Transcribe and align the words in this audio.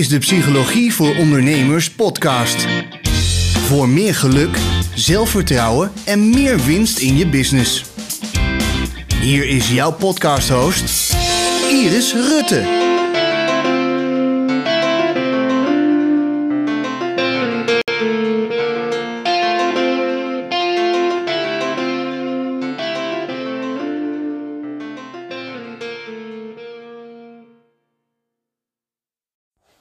is 0.00 0.08
de 0.08 0.18
Psychologie 0.18 0.94
voor 0.94 1.16
Ondernemers 1.16 1.90
podcast. 1.90 2.66
Voor 3.66 3.88
meer 3.88 4.14
geluk, 4.14 4.58
zelfvertrouwen 4.94 5.92
en 6.04 6.30
meer 6.30 6.64
winst 6.64 6.98
in 6.98 7.16
je 7.16 7.26
business. 7.26 7.84
Hier 9.20 9.48
is 9.48 9.70
jouw 9.70 9.92
podcast-host, 9.92 11.14
Iris 11.70 12.14
Rutte. 12.14 12.79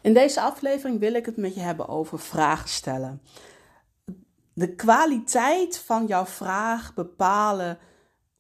In 0.09 0.15
deze 0.15 0.41
aflevering 0.41 0.99
wil 0.99 1.13
ik 1.13 1.25
het 1.25 1.37
met 1.37 1.55
je 1.55 1.59
hebben 1.59 1.87
over 1.87 2.19
vragen 2.19 2.69
stellen. 2.69 3.21
De 4.53 4.75
kwaliteit 4.75 5.77
van 5.77 6.05
jouw 6.05 6.25
vraag 6.25 6.93
bepalen 6.93 7.77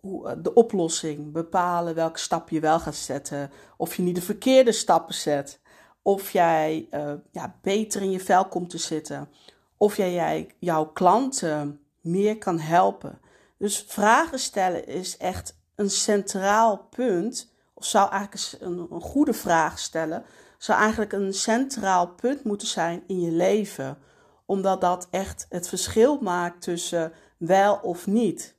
eh, 0.01 0.31
de 0.37 0.53
oplossing, 0.53 1.31
bepalen 1.31 1.95
welke 1.95 2.19
stap 2.19 2.49
je 2.49 2.59
wel 2.59 2.79
gaat 2.79 2.95
zetten, 2.95 3.51
of 3.77 3.95
je 3.95 4.01
niet 4.01 4.15
de 4.15 4.21
verkeerde 4.21 4.71
stappen 4.71 5.13
zet, 5.13 5.59
of 6.01 6.31
jij 6.31 6.87
uh, 6.91 7.13
ja, 7.31 7.55
beter 7.61 8.01
in 8.01 8.11
je 8.11 8.19
vel 8.19 8.45
komt 8.45 8.69
te 8.69 8.77
zitten, 8.77 9.29
of 9.77 9.97
jij, 9.97 10.13
jij 10.13 10.55
jouw 10.59 10.85
klanten 10.85 11.79
meer 12.01 12.37
kan 12.37 12.59
helpen. 12.59 13.19
Dus 13.57 13.85
vragen 13.87 14.39
stellen 14.39 14.87
is 14.87 15.17
echt 15.17 15.57
een 15.75 15.89
centraal 15.89 16.77
punt, 16.77 17.53
of 17.73 17.85
zou 17.85 18.11
eigenlijk 18.11 18.63
een, 18.63 18.87
een 18.91 19.01
goede 19.01 19.33
vraag 19.33 19.79
stellen 19.79 20.23
zou 20.59 20.79
eigenlijk 20.79 21.13
een 21.13 21.33
centraal 21.33 22.07
punt 22.07 22.43
moeten 22.43 22.67
zijn 22.67 23.03
in 23.07 23.21
je 23.21 23.31
leven, 23.31 23.97
omdat 24.45 24.81
dat 24.81 25.07
echt 25.11 25.45
het 25.49 25.67
verschil 25.67 26.19
maakt 26.21 26.61
tussen 26.61 27.13
wel 27.37 27.75
of 27.75 28.07
niet. 28.07 28.55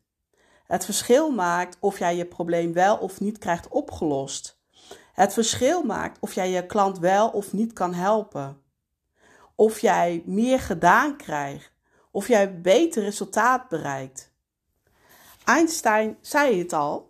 Het 0.65 0.85
verschil 0.85 1.31
maakt 1.31 1.77
of 1.81 1.99
jij 1.99 2.17
je 2.17 2.27
probleem 2.27 2.73
wel 2.73 2.97
of 2.97 3.21
niet 3.21 3.39
krijgt 3.39 3.69
opgelost. 3.69 4.59
Het 5.13 5.33
verschil 5.33 5.83
maakt 5.83 6.19
of 6.21 6.33
jij 6.35 6.51
je 6.51 6.67
klant 6.67 6.99
wel 6.99 7.29
of 7.29 7.53
niet 7.53 7.73
kan 7.73 7.95
helpen. 7.95 8.63
Of 9.55 9.79
jij 9.79 10.23
meer 10.27 10.61
gedaan 10.61 11.17
krijgt. 11.17 11.73
Of 12.11 12.29
jij 12.29 12.61
beter 12.61 13.03
resultaat 13.03 13.69
bereikt. 13.69 14.33
Einstein 15.45 16.19
zei 16.21 16.59
het 16.59 16.73
al. 16.73 17.10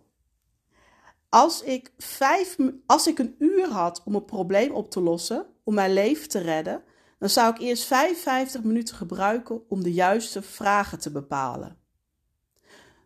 Als 1.31 1.63
ik, 1.63 1.93
vijf, 1.97 2.57
als 2.85 3.07
ik 3.07 3.19
een 3.19 3.35
uur 3.39 3.67
had 3.67 4.01
om 4.05 4.15
een 4.15 4.25
probleem 4.25 4.71
op 4.71 4.91
te 4.91 5.01
lossen, 5.01 5.45
om 5.63 5.73
mijn 5.73 5.93
leven 5.93 6.29
te 6.29 6.39
redden, 6.39 6.83
dan 7.19 7.29
zou 7.29 7.53
ik 7.53 7.59
eerst 7.59 7.83
55 7.83 8.63
minuten 8.63 8.95
gebruiken 8.95 9.69
om 9.69 9.83
de 9.83 9.93
juiste 9.93 10.41
vragen 10.41 10.99
te 10.99 11.11
bepalen. 11.11 11.77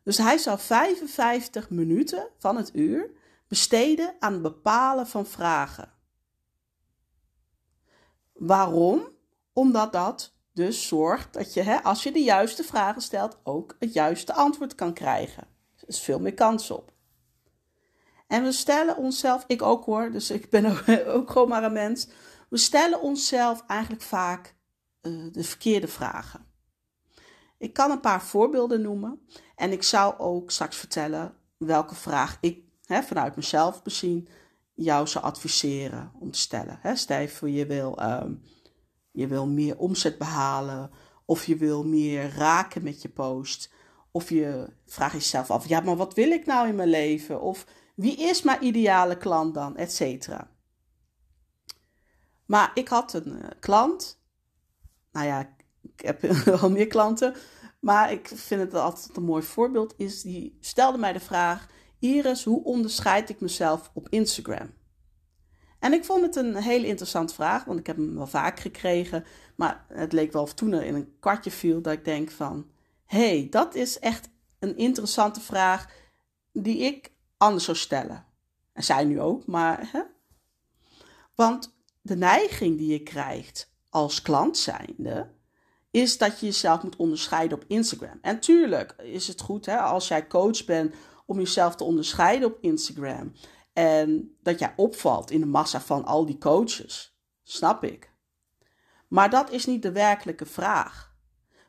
Dus 0.03 0.17
hij 0.17 0.37
zou 0.37 0.59
55 0.59 1.69
minuten 1.69 2.27
van 2.37 2.57
het 2.57 2.75
uur 2.75 3.11
besteden 3.47 4.15
aan 4.19 4.33
het 4.33 4.41
bepalen 4.41 5.07
van 5.07 5.25
vragen. 5.25 5.91
Waarom? 8.33 9.09
Omdat 9.53 9.93
dat 9.93 10.33
dus 10.53 10.87
zorgt 10.87 11.33
dat 11.33 11.53
je, 11.53 11.61
hè, 11.61 11.83
als 11.83 12.03
je 12.03 12.11
de 12.11 12.23
juiste 12.23 12.63
vragen 12.63 13.01
stelt, 13.01 13.39
ook 13.43 13.75
het 13.79 13.93
juiste 13.93 14.33
antwoord 14.33 14.75
kan 14.75 14.93
krijgen. 14.93 15.47
Er 15.75 15.87
is 15.87 15.99
veel 15.99 16.19
meer 16.19 16.33
kans 16.33 16.71
op. 16.71 16.93
En 18.27 18.43
we 18.43 18.51
stellen 18.51 18.97
onszelf, 18.97 19.43
ik 19.47 19.61
ook 19.61 19.85
hoor, 19.85 20.11
dus 20.11 20.31
ik 20.31 20.49
ben 20.49 20.65
ook, 21.07 21.29
gewoon 21.31 21.49
maar 21.49 21.63
een 21.63 21.73
mens. 21.73 22.07
We 22.49 22.57
stellen 22.57 23.01
onszelf 23.01 23.63
eigenlijk 23.67 24.01
vaak 24.01 24.55
uh, 25.01 25.31
de 25.31 25.43
verkeerde 25.43 25.87
vragen. 25.87 26.45
Ik 27.57 27.73
kan 27.73 27.91
een 27.91 27.99
paar 27.99 28.23
voorbeelden 28.23 28.81
noemen. 28.81 29.19
En 29.55 29.71
ik 29.71 29.83
zou 29.83 30.17
ook 30.17 30.51
straks 30.51 30.77
vertellen 30.77 31.33
welke 31.57 31.95
vraag 31.95 32.37
ik 32.41 32.63
hè, 32.85 33.03
vanuit 33.03 33.35
mezelf 33.35 33.83
bezien 33.83 34.27
jou 34.73 35.07
zou 35.07 35.25
adviseren 35.25 36.11
om 36.19 36.31
te 36.31 36.39
stellen. 36.39 36.77
Hè, 36.81 36.95
stel 36.95 37.45
je 37.45 37.65
wil, 37.65 38.01
um, 38.01 38.41
je 39.11 39.27
wil 39.27 39.47
meer 39.47 39.77
omzet 39.77 40.17
behalen. 40.17 40.91
Of 41.25 41.45
je 41.45 41.55
wil 41.55 41.83
meer 41.83 42.29
raken 42.35 42.83
met 42.83 43.01
je 43.01 43.09
post. 43.09 43.73
Of 44.11 44.29
je 44.29 44.67
vraagt 44.85 45.13
jezelf 45.13 45.51
af, 45.51 45.67
ja, 45.67 45.79
maar 45.79 45.95
wat 45.95 46.13
wil 46.13 46.31
ik 46.31 46.45
nou 46.45 46.67
in 46.67 46.75
mijn 46.75 46.89
leven? 46.89 47.41
Of 47.41 47.65
wie 47.95 48.17
is 48.17 48.41
mijn 48.41 48.63
ideale 48.63 49.17
klant 49.17 49.53
dan? 49.53 49.77
Etcetera. 49.77 50.47
Maar 52.45 52.71
ik 52.73 52.87
had 52.87 53.13
een 53.13 53.37
uh, 53.37 53.45
klant. 53.59 54.19
Nou 55.11 55.25
ja, 55.25 55.55
ik 55.81 56.05
heb 56.05 56.21
wel 56.59 56.69
meer 56.69 56.87
klanten. 56.87 57.35
Maar 57.79 58.11
ik 58.11 58.27
vind 58.27 58.61
het 58.61 58.73
altijd 58.73 59.17
een 59.17 59.23
mooi 59.23 59.43
voorbeeld. 59.43 59.93
Is 59.97 60.21
die 60.21 60.57
stelde 60.59 60.97
mij 60.97 61.13
de 61.13 61.19
vraag: 61.19 61.67
Iris, 61.99 62.43
hoe 62.43 62.63
onderscheid 62.63 63.29
ik 63.29 63.39
mezelf 63.39 63.91
op 63.93 64.09
Instagram? 64.09 64.73
En 65.79 65.93
ik 65.93 66.05
vond 66.05 66.21
het 66.21 66.35
een 66.35 66.55
hele 66.55 66.87
interessante 66.87 67.33
vraag, 67.33 67.63
want 67.63 67.79
ik 67.79 67.87
heb 67.87 67.95
hem 67.95 68.15
wel 68.15 68.27
vaak 68.27 68.59
gekregen. 68.59 69.25
Maar 69.55 69.85
het 69.87 70.13
leek 70.13 70.31
wel 70.31 70.41
of 70.41 70.53
toen 70.53 70.71
er 70.71 70.83
in 70.83 70.95
een 70.95 71.15
kwartje 71.19 71.51
viel 71.51 71.81
dat 71.81 71.93
ik 71.93 72.05
denk 72.05 72.31
van... 72.31 72.69
Hé, 73.05 73.39
hey, 73.39 73.47
dat 73.49 73.75
is 73.75 73.99
echt 73.99 74.29
een 74.59 74.77
interessante 74.77 75.41
vraag 75.41 75.89
die 76.51 76.77
ik 76.77 77.11
anders 77.45 77.63
zou 77.63 77.77
stellen. 77.77 78.25
En 78.73 78.83
zij 78.83 79.03
nu 79.03 79.21
ook, 79.21 79.45
maar. 79.45 79.89
Hè? 79.91 80.01
Want 81.35 81.75
de 82.01 82.15
neiging 82.15 82.77
die 82.77 82.91
je 82.91 83.03
krijgt 83.03 83.71
als 83.89 84.21
klant 84.21 84.57
zijnde, 84.57 85.31
is 85.91 86.17
dat 86.17 86.39
je 86.39 86.45
jezelf 86.45 86.83
moet 86.83 86.95
onderscheiden 86.95 87.57
op 87.57 87.63
Instagram. 87.67 88.19
En 88.21 88.39
tuurlijk 88.39 88.95
is 88.97 89.27
het 89.27 89.41
goed 89.41 89.65
hè, 89.65 89.77
als 89.77 90.07
jij 90.07 90.27
coach 90.27 90.65
bent 90.65 90.95
om 91.25 91.37
jezelf 91.37 91.75
te 91.75 91.83
onderscheiden 91.83 92.47
op 92.47 92.57
Instagram. 92.61 93.33
En 93.73 94.37
dat 94.41 94.59
jij 94.59 94.73
opvalt 94.75 95.31
in 95.31 95.39
de 95.39 95.45
massa 95.45 95.81
van 95.81 96.05
al 96.05 96.25
die 96.25 96.37
coaches. 96.37 97.19
Snap 97.43 97.83
ik. 97.83 98.11
Maar 99.07 99.29
dat 99.29 99.51
is 99.51 99.65
niet 99.65 99.81
de 99.81 99.91
werkelijke 99.91 100.45
vraag. 100.45 101.15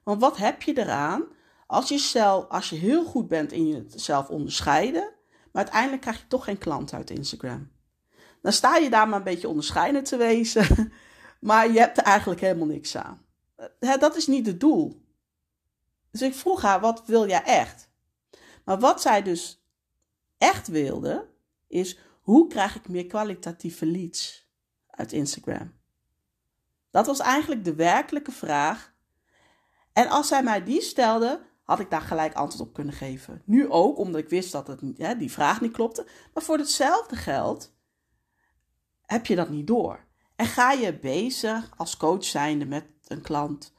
Want 0.02 0.20
wat 0.20 0.36
heb 0.36 0.62
je 0.62 0.78
eraan 0.78 1.24
als 1.66 1.88
je, 1.88 1.98
zelf, 1.98 2.48
als 2.48 2.70
je 2.70 2.76
heel 2.76 3.04
goed 3.04 3.28
bent 3.28 3.52
in 3.52 3.66
jezelf 3.66 4.28
onderscheiden, 4.28 5.15
maar 5.56 5.64
uiteindelijk 5.64 6.02
krijg 6.02 6.20
je 6.20 6.26
toch 6.26 6.44
geen 6.44 6.58
klant 6.58 6.92
uit 6.92 7.10
Instagram. 7.10 7.70
Dan 8.42 8.52
sta 8.52 8.76
je 8.76 8.90
daar 8.90 9.08
maar 9.08 9.18
een 9.18 9.24
beetje 9.24 9.48
onderscheidend 9.48 10.06
te 10.06 10.16
wezen. 10.16 10.92
Maar 11.40 11.72
je 11.72 11.78
hebt 11.78 11.98
er 11.98 12.04
eigenlijk 12.04 12.40
helemaal 12.40 12.66
niks 12.66 12.96
aan. 12.96 13.26
Dat 13.78 14.16
is 14.16 14.26
niet 14.26 14.46
het 14.46 14.60
doel. 14.60 15.04
Dus 16.10 16.22
ik 16.22 16.34
vroeg 16.34 16.62
haar, 16.62 16.80
wat 16.80 17.06
wil 17.06 17.28
jij 17.28 17.42
echt? 17.42 17.90
Maar 18.64 18.78
wat 18.78 19.00
zij 19.00 19.22
dus 19.22 19.66
echt 20.38 20.68
wilde, 20.68 21.28
is 21.66 21.98
hoe 22.20 22.48
krijg 22.48 22.76
ik 22.76 22.88
meer 22.88 23.06
kwalitatieve 23.06 23.86
leads 23.86 24.50
uit 24.90 25.12
Instagram? 25.12 25.72
Dat 26.90 27.06
was 27.06 27.18
eigenlijk 27.18 27.64
de 27.64 27.74
werkelijke 27.74 28.32
vraag. 28.32 28.94
En 29.92 30.08
als 30.08 30.28
zij 30.28 30.42
mij 30.42 30.64
die 30.64 30.80
stelde, 30.80 31.40
had 31.66 31.80
ik 31.80 31.90
daar 31.90 32.00
gelijk 32.00 32.34
antwoord 32.34 32.68
op 32.68 32.74
kunnen 32.74 32.94
geven. 32.94 33.42
Nu 33.44 33.70
ook, 33.70 33.98
omdat 33.98 34.20
ik 34.20 34.28
wist 34.28 34.52
dat 34.52 34.66
het, 34.66 34.80
die 35.18 35.32
vraag 35.32 35.60
niet 35.60 35.72
klopte. 35.72 36.06
Maar 36.34 36.42
voor 36.42 36.58
hetzelfde 36.58 37.16
geld 37.16 37.74
heb 39.02 39.26
je 39.26 39.36
dat 39.36 39.48
niet 39.48 39.66
door. 39.66 40.04
En 40.36 40.46
ga 40.46 40.72
je 40.72 40.98
bezig 40.98 41.70
als 41.76 41.96
coach 41.96 42.24
zijnde 42.24 42.66
met 42.66 42.86
een 43.06 43.20
klant. 43.20 43.74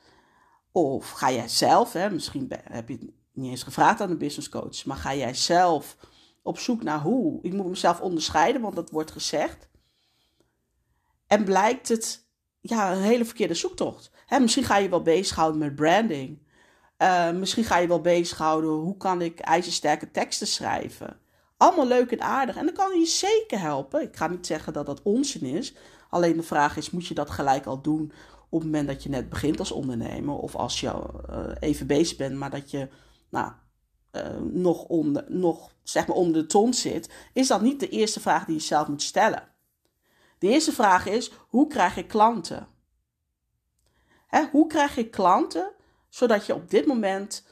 Of 0.72 1.12
ga 1.12 1.32
jij 1.32 1.48
zelf, 1.48 1.94
hè, 1.94 2.10
misschien 2.10 2.52
heb 2.64 2.88
je 2.88 2.94
het 2.94 3.12
niet 3.32 3.50
eens 3.50 3.64
gevraagd 3.64 4.02
aan 4.02 4.12
een 4.12 4.18
business 4.18 4.50
coach. 4.50 4.86
Maar 4.86 4.98
ga 4.98 5.16
jij 5.16 5.34
zelf 5.34 5.98
op 6.44 6.60
zoek 6.60 6.84
naar 6.84 7.02
hoe? 7.02 7.40
Ik 7.42 7.54
moet 7.54 7.68
mezelf 7.68 8.02
onderscheiden, 8.02 8.62
want 8.62 8.76
dat 8.76 8.90
wordt 8.90 9.12
gezegd. 9.12 9.70
En 11.28 11.44
blijkt 11.44 11.88
het 11.88 12.28
ja, 12.60 12.94
een 12.94 13.02
hele 13.02 13.26
verkeerde 13.26 13.54
zoektocht. 13.54 14.12
Hè, 14.26 14.40
misschien 14.40 14.64
ga 14.64 14.78
je 14.78 14.90
wel 14.90 15.02
bezighouden 15.02 15.60
met 15.60 15.76
branding. 15.76 16.47
Uh, 16.98 17.32
misschien 17.32 17.64
ga 17.64 17.78
je 17.78 17.88
wel 17.88 18.02
bezighouden 18.02 18.70
hoe 18.70 18.98
kan 18.98 19.22
ik 19.22 19.40
ijzersterke 19.40 20.12
teksten 20.12 20.48
schrijven. 20.48 21.20
Allemaal 21.58 21.88
leuk 21.88 22.12
en 22.12 22.22
aardig. 22.22 22.56
En 22.56 22.66
dan 22.66 22.74
kan 22.74 23.00
je 23.00 23.06
zeker 23.06 23.60
helpen. 23.60 24.02
Ik 24.02 24.16
ga 24.16 24.28
niet 24.28 24.46
zeggen 24.46 24.74
dat 24.74 24.86
dat 24.86 25.02
onzin 25.02 25.42
is. 25.42 25.76
Alleen 26.10 26.38
de 26.38 26.44
vraag 26.44 26.78
is, 26.78 26.92
moet 26.92 27.08
je 27.08 27.14
dat 27.14 27.30
gelijk 27.30 27.66
al 27.66 27.82
doen 27.82 28.12
op 28.50 28.60
het 28.60 28.72
moment 28.72 28.88
dat 28.88 29.04
je 29.04 29.10
net 29.10 29.30
begint 29.30 29.60
als 29.60 29.72
ondernemer? 29.72 30.36
Of 30.36 30.56
als 30.56 30.80
je 30.80 30.94
uh, 31.30 31.56
even 31.60 31.88
bezig 31.88 32.18
bent, 32.18 32.36
maar 32.36 32.50
dat 32.50 32.72
je 32.72 32.90
nou, 33.30 33.52
uh, 34.12 34.38
nog, 34.52 34.84
onder, 34.84 35.26
nog 35.28 35.72
zeg 35.84 36.08
maar 36.08 36.16
onder 36.16 36.42
de 36.42 36.48
ton 36.48 36.74
zit. 36.74 37.14
Is 37.34 37.48
dat 37.48 37.62
niet 37.62 37.80
de 37.80 37.90
eerste 37.90 38.20
vraag 38.20 38.46
die 38.46 38.56
je 38.56 38.62
zelf 38.62 38.88
moet 38.88 39.02
stellen? 39.02 39.44
De 40.40 40.48
eerste 40.48 40.72
vraag 40.72 41.06
is, 41.06 41.32
hoe 41.48 41.68
krijg 41.68 41.98
ik 41.98 42.08
klanten? 42.08 42.68
Hè, 44.28 44.46
hoe 44.52 44.68
krijg 44.68 44.98
ik 44.98 45.12
klanten 45.12 45.72
zodat 46.10 46.46
je 46.46 46.54
op 46.54 46.70
dit 46.70 46.86
moment 46.86 47.46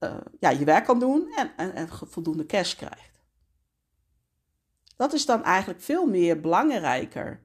uh, 0.00 0.16
ja, 0.40 0.50
je 0.50 0.64
werk 0.64 0.84
kan 0.84 0.98
doen 0.98 1.32
en, 1.36 1.52
en, 1.56 1.74
en 1.74 1.88
voldoende 1.88 2.46
cash 2.46 2.74
krijgt. 2.74 3.20
Dat 4.96 5.12
is 5.12 5.26
dan 5.26 5.44
eigenlijk 5.44 5.80
veel 5.80 6.06
meer 6.06 6.40
belangrijker. 6.40 7.40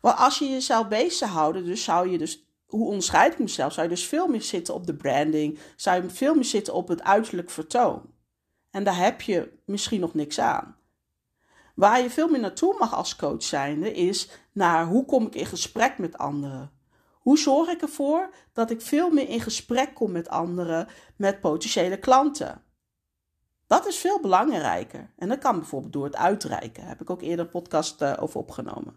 Want 0.00 0.18
als 0.18 0.38
je 0.38 0.48
jezelf 0.48 0.88
bezig 0.88 1.28
houdt, 1.28 1.64
dus 1.64 1.84
zou 1.84 2.08
je 2.08 2.18
dus, 2.18 2.46
hoe 2.66 2.86
onderscheid 2.86 3.32
ik 3.32 3.38
mezelf? 3.38 3.72
Zou 3.72 3.88
je 3.88 3.94
dus 3.94 4.06
veel 4.06 4.26
meer 4.26 4.42
zitten 4.42 4.74
op 4.74 4.86
de 4.86 4.96
branding, 4.96 5.58
zou 5.76 6.02
je 6.02 6.10
veel 6.10 6.34
meer 6.34 6.44
zitten 6.44 6.74
op 6.74 6.88
het 6.88 7.02
uiterlijk 7.02 7.50
vertoon. 7.50 8.12
En 8.70 8.84
daar 8.84 8.96
heb 8.96 9.20
je 9.20 9.52
misschien 9.64 10.00
nog 10.00 10.14
niks 10.14 10.38
aan. 10.40 10.76
Waar 11.74 12.02
je 12.02 12.10
veel 12.10 12.28
meer 12.28 12.40
naartoe 12.40 12.76
mag 12.78 12.94
als 12.94 13.16
coach 13.16 13.42
zijnde, 13.42 13.92
is 13.92 14.28
naar 14.52 14.86
hoe 14.86 15.04
kom 15.04 15.26
ik 15.26 15.34
in 15.34 15.46
gesprek 15.46 15.98
met 15.98 16.18
anderen? 16.18 16.77
Hoe 17.28 17.38
zorg 17.38 17.68
ik 17.68 17.82
ervoor 17.82 18.30
dat 18.52 18.70
ik 18.70 18.80
veel 18.80 19.10
meer 19.10 19.28
in 19.28 19.40
gesprek 19.40 19.94
kom 19.94 20.12
met 20.12 20.28
anderen, 20.28 20.88
met 21.16 21.40
potentiële 21.40 21.98
klanten? 21.98 22.62
Dat 23.66 23.86
is 23.86 23.96
veel 23.96 24.20
belangrijker. 24.20 25.10
En 25.16 25.28
dat 25.28 25.38
kan 25.38 25.58
bijvoorbeeld 25.58 25.92
door 25.92 26.04
het 26.04 26.16
uitreiken. 26.16 26.80
Daar 26.80 26.88
heb 26.88 27.00
ik 27.00 27.10
ook 27.10 27.22
eerder 27.22 27.44
een 27.44 27.50
podcast 27.50 28.02
eh, 28.02 28.14
over 28.20 28.40
opgenomen. 28.40 28.96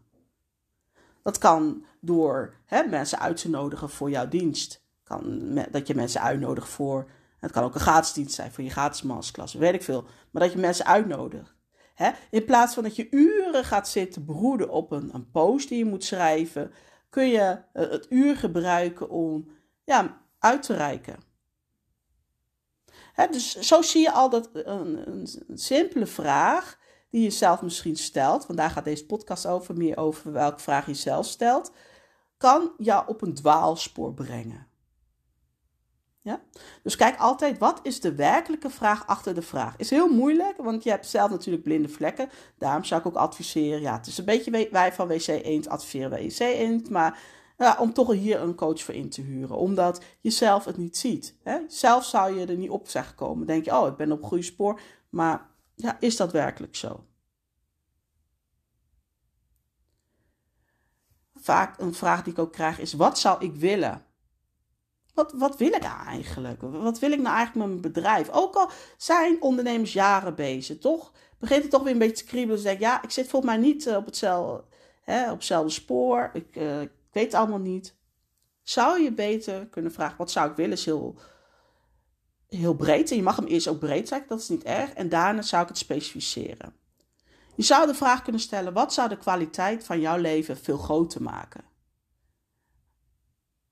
Dat 1.24 1.38
kan 1.38 1.86
door 2.00 2.54
hè, 2.66 2.84
mensen 2.84 3.20
uit 3.20 3.38
te 3.38 3.50
nodigen 3.50 3.90
voor 3.90 4.10
jouw 4.10 4.28
dienst. 4.28 4.86
Kan 5.04 5.54
dat 5.72 5.88
je 5.88 5.96
mensen 5.96 6.22
uitnodigt 6.22 6.70
voor. 6.70 7.10
Het 7.40 7.52
kan 7.52 7.64
ook 7.64 7.76
een 7.76 7.82
gratis 7.82 8.14
dienst 8.14 8.36
zijn 8.36 8.52
voor 8.52 8.64
je 8.64 8.70
gratis 8.70 9.02
masterclass, 9.02 9.54
weet 9.54 9.74
ik 9.74 9.84
veel. 9.84 10.06
Maar 10.32 10.42
dat 10.42 10.52
je 10.52 10.60
mensen 10.60 10.86
uitnodigt. 10.86 11.56
Hè? 11.94 12.12
In 12.30 12.46
plaats 12.46 12.74
van 12.74 12.84
dat 12.84 12.96
je 12.96 13.08
uren 13.10 13.64
gaat 13.64 13.88
zitten 13.88 14.26
broeden 14.26 14.70
op 14.70 14.92
een, 14.92 15.10
een 15.14 15.32
post 15.32 15.70
die 15.70 15.78
je 15.78 15.86
moet 15.86 16.04
schrijven, 16.04 16.72
kun 17.12 17.28
je 17.28 17.64
eh, 17.74 17.90
het 17.90 18.06
uur 18.10 18.38
gebruiken 18.38 19.10
om 19.10 19.52
ja, 19.84 20.22
uit 20.40 20.64
te 20.64 20.74
reiken. 20.74 21.30
Dus 23.32 23.60
zo 23.60 23.82
zie 23.82 24.02
je 24.02 24.12
al 24.12 24.30
dat 24.30 24.50
een, 24.54 25.08
een, 25.08 25.28
een, 25.48 25.58
simpele 25.58 26.06
vraag 26.06 26.80
die 27.10 27.24
je 27.24 27.30
zelf 27.30 27.62
misschien 27.62 27.96
stelt, 27.96 28.46
want 28.46 28.60
daar 28.60 28.70
gaat 28.70 28.84
deze 28.84 29.06
podcast 29.06 29.48
over, 29.48 29.78
meer 29.78 29.98
over 29.98 30.32
welke 30.32 30.60
vraag 30.60 30.86
je 30.86 30.94
zelf 30.94 31.26
stelt, 31.26 31.72
kan 32.38 32.72
jou 32.78 33.08
op 33.08 33.22
een 33.22 33.34
dwaalspoor 33.34 34.14
brengen. 34.14 34.68
Ja? 36.22 36.42
Dus 36.84 36.96
kijk 36.96 37.20
altijd, 37.20 37.58
wat 37.58 37.80
is 37.84 38.00
de 38.00 38.16
werkelijke 38.16 38.70
vraag 38.70 39.08
achter 39.08 39.34
de 39.34 39.42
vraag? 39.42 39.78
Is 39.78 39.90
heel 39.90 40.08
moeilijk, 40.08 40.58
want 40.58 40.84
je 40.84 40.90
hebt 40.90 41.08
zelf 41.08 41.32
natuurlijk 41.32 41.64
blinde 41.64 41.90
vlekken. 41.90 42.30
Daarom 42.58 42.84
zou 42.84 43.02
ik 43.02 43.08
ook 43.08 43.16
adviseren, 43.16 43.82
ja, 43.82 43.98
het 43.98 44.08
is 44.08 44.18
een 44.18 44.26
beetje 44.26 44.70
wij 44.72 44.94
van 44.94 45.08
WC 45.08 45.28
Eend 45.28 45.68
adviseren 45.68 46.10
WC 46.10 46.40
Eend, 46.40 46.90
maar 46.90 47.20
ja, 47.58 47.78
om 47.80 47.94
toch 47.94 48.12
hier 48.12 48.42
een 48.42 48.56
coach 48.56 48.82
voor 48.82 48.94
in 48.94 49.10
te 49.10 49.22
huren, 49.22 49.58
omdat 49.58 50.04
je 50.20 50.30
zelf 50.30 50.66
het 50.66 50.78
niet 50.78 50.98
ziet. 50.98 51.36
Hè? 51.44 51.60
Zelf 51.68 52.06
zou 52.06 52.40
je 52.40 52.46
er 52.46 52.58
niet 52.58 52.70
op 52.70 52.88
zeggen 52.88 53.16
komen. 53.16 53.48
Denk 53.48 53.66
je, 53.66 53.78
oh, 53.78 53.88
ik 53.88 53.96
ben 53.96 54.12
op 54.12 54.24
goede 54.24 54.44
spoor, 54.44 54.80
maar 55.10 55.50
ja, 55.76 55.98
is 56.00 56.18
dat 56.18 56.32
werkelijk 56.32 56.76
zo? 56.76 57.06
Vaak 61.36 61.80
een 61.80 61.94
vraag 61.94 62.24
die 62.24 62.34
ik 62.34 62.40
ook 62.40 62.54
krijg 62.54 62.80
is, 62.80 62.94
wat 62.94 63.20
zou 63.20 63.46
ik 63.46 63.56
willen? 63.56 64.06
Wat, 65.14 65.34
wat 65.34 65.58
wil 65.58 65.74
ik 65.74 65.82
nou 65.82 66.06
eigenlijk? 66.06 66.62
Wat 66.62 67.00
wil 67.00 67.12
ik 67.12 67.22
nou 67.22 67.36
eigenlijk 67.36 67.68
met 67.68 67.82
mijn 67.82 67.94
bedrijf? 67.94 68.30
Ook 68.30 68.56
al 68.56 68.70
zijn 68.98 69.42
ondernemers 69.42 69.94
jaren 69.94 70.36
bezig, 70.36 70.78
toch? 70.78 71.12
Begint 71.40 71.62
het 71.62 71.72
toch 71.72 71.84
weer 71.84 71.94
een 71.94 72.00
beetje 72.00 72.16
te 72.16 72.30
kriebelen. 72.30 72.56
Dus 72.56 72.66
denk 72.66 72.80
ja, 72.80 73.04
ik 73.04 73.12
zit 73.12 73.28
volgens 73.28 73.52
mij 73.52 73.62
niet 73.62 73.88
eh, 73.88 73.96
op 73.96 74.06
hetzelfde, 74.06 74.64
hè, 75.02 75.32
op 75.32 75.38
hetzelfde 75.38 75.72
spoor. 75.72 76.30
Ik, 76.34 76.56
uh, 76.56 76.82
ik 76.82 76.92
weet 77.12 77.26
het 77.26 77.34
allemaal 77.34 77.60
niet. 77.60 77.96
Zou 78.64 79.02
je 79.02 79.12
beter 79.12 79.68
kunnen 79.68 79.92
vragen, 79.92 80.18
wat 80.18 80.32
zou 80.32 80.50
ik 80.50 80.56
willen? 80.56 80.72
Is 80.72 80.86
heel, 80.86 81.16
heel 82.48 82.74
breed. 82.76 83.10
En 83.10 83.16
je 83.16 83.24
mag 83.24 83.36
hem 83.36 83.46
eerst 83.46 83.68
ook 83.68 83.80
breed 83.80 84.08
zeggen, 84.08 84.28
dat 84.28 84.40
is 84.40 84.50
niet 84.50 84.64
erg. 84.64 84.94
En 84.94 85.10
daarna 85.10 85.42
zou 85.42 85.62
ik 85.62 85.68
het 85.68 85.78
specificeren. 85.78 86.74
Je 87.56 87.64
zou 87.64 87.88
de 87.88 87.94
vraag 87.94 88.22
kunnen 88.22 88.42
stellen, 88.42 88.74
wat 88.74 88.94
zou 88.94 89.10
de 89.10 89.18
kwaliteit 89.18 89.84
van 89.84 90.00
jouw 90.00 90.18
leven 90.18 90.58
veel 90.58 90.78
groter 90.78 91.22
maken? 91.22 91.71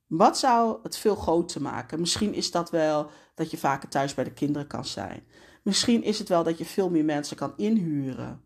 Wat 0.09 0.37
zou 0.37 0.79
het 0.83 0.97
veel 0.97 1.15
groter 1.15 1.61
maken? 1.61 1.99
Misschien 1.99 2.33
is 2.33 2.51
dat 2.51 2.69
wel 2.69 3.09
dat 3.35 3.51
je 3.51 3.57
vaker 3.57 3.89
thuis 3.89 4.13
bij 4.13 4.23
de 4.23 4.33
kinderen 4.33 4.67
kan 4.67 4.85
zijn. 4.85 5.23
Misschien 5.63 6.03
is 6.03 6.19
het 6.19 6.29
wel 6.29 6.43
dat 6.43 6.57
je 6.57 6.65
veel 6.65 6.89
meer 6.89 7.05
mensen 7.05 7.37
kan 7.37 7.53
inhuren. 7.57 8.41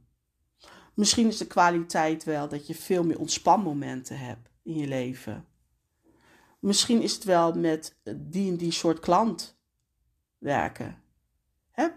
Misschien 0.93 1.27
is 1.27 1.37
de 1.37 1.47
kwaliteit 1.47 2.23
wel 2.23 2.47
dat 2.47 2.67
je 2.67 2.75
veel 2.75 3.03
meer 3.03 3.19
ontspanmomenten 3.19 4.19
hebt 4.19 4.49
in 4.63 4.73
je 4.73 4.87
leven. 4.87 5.45
Misschien 6.59 7.01
is 7.01 7.13
het 7.13 7.23
wel 7.23 7.53
met 7.53 7.97
die 8.15 8.51
en 8.51 8.57
die 8.57 8.71
soort 8.71 8.99
klant 8.99 9.57
werken. 10.37 11.01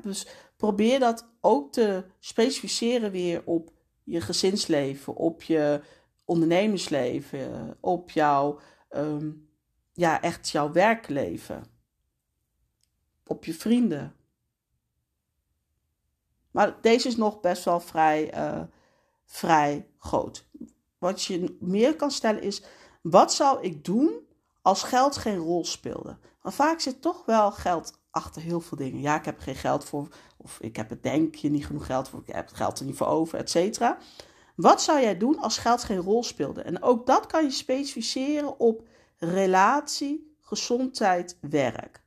Dus 0.02 0.26
probeer 0.56 0.98
dat 0.98 1.28
ook 1.40 1.72
te 1.72 2.04
specificeren 2.18 3.10
weer 3.10 3.42
op 3.44 3.72
je 4.04 4.20
gezinsleven, 4.20 5.14
op 5.16 5.42
je 5.42 5.80
ondernemersleven, 6.24 7.76
op 7.80 8.10
jouw 8.10 8.58
ehm, 8.88 9.30
ja, 9.96 10.22
echt 10.22 10.48
jouw 10.48 10.72
werkleven. 10.72 11.64
Op 13.26 13.44
je 13.44 13.54
vrienden. 13.54 14.14
Maar 16.50 16.80
deze 16.80 17.08
is 17.08 17.16
nog 17.16 17.40
best 17.40 17.64
wel 17.64 17.80
vrij, 17.80 18.34
uh, 18.36 18.62
vrij 19.24 19.88
groot. 19.98 20.46
Wat 20.98 21.24
je 21.24 21.56
meer 21.60 21.96
kan 21.96 22.10
stellen 22.10 22.42
is: 22.42 22.62
wat 23.02 23.34
zou 23.34 23.62
ik 23.62 23.84
doen 23.84 24.26
als 24.62 24.82
geld 24.82 25.16
geen 25.16 25.38
rol 25.38 25.64
speelde? 25.64 26.18
Want 26.42 26.54
vaak 26.54 26.80
zit 26.80 27.02
toch 27.02 27.24
wel 27.24 27.52
geld 27.52 28.00
achter 28.10 28.42
heel 28.42 28.60
veel 28.60 28.76
dingen. 28.76 29.00
Ja, 29.00 29.16
ik 29.16 29.24
heb 29.24 29.40
geen 29.40 29.54
geld 29.54 29.84
voor, 29.84 30.08
of 30.36 30.60
ik 30.60 30.76
heb 30.76 30.90
het 30.90 31.02
denk 31.02 31.34
je 31.34 31.50
niet 31.50 31.66
genoeg 31.66 31.86
geld 31.86 32.08
voor, 32.08 32.20
ik 32.20 32.34
heb 32.34 32.46
het 32.46 32.56
geld 32.56 32.78
er 32.78 32.84
niet 32.84 32.96
voor 32.96 33.06
over, 33.06 33.38
et 33.38 33.50
cetera. 33.50 33.98
Wat 34.54 34.82
zou 34.82 35.00
jij 35.00 35.18
doen 35.18 35.38
als 35.38 35.58
geld 35.58 35.84
geen 35.84 36.00
rol 36.00 36.22
speelde? 36.22 36.62
En 36.62 36.82
ook 36.82 37.06
dat 37.06 37.26
kan 37.26 37.44
je 37.44 37.50
specificeren 37.50 38.58
op 38.58 38.86
relatie, 39.16 40.36
gezondheid, 40.40 41.38
werk. 41.40 42.04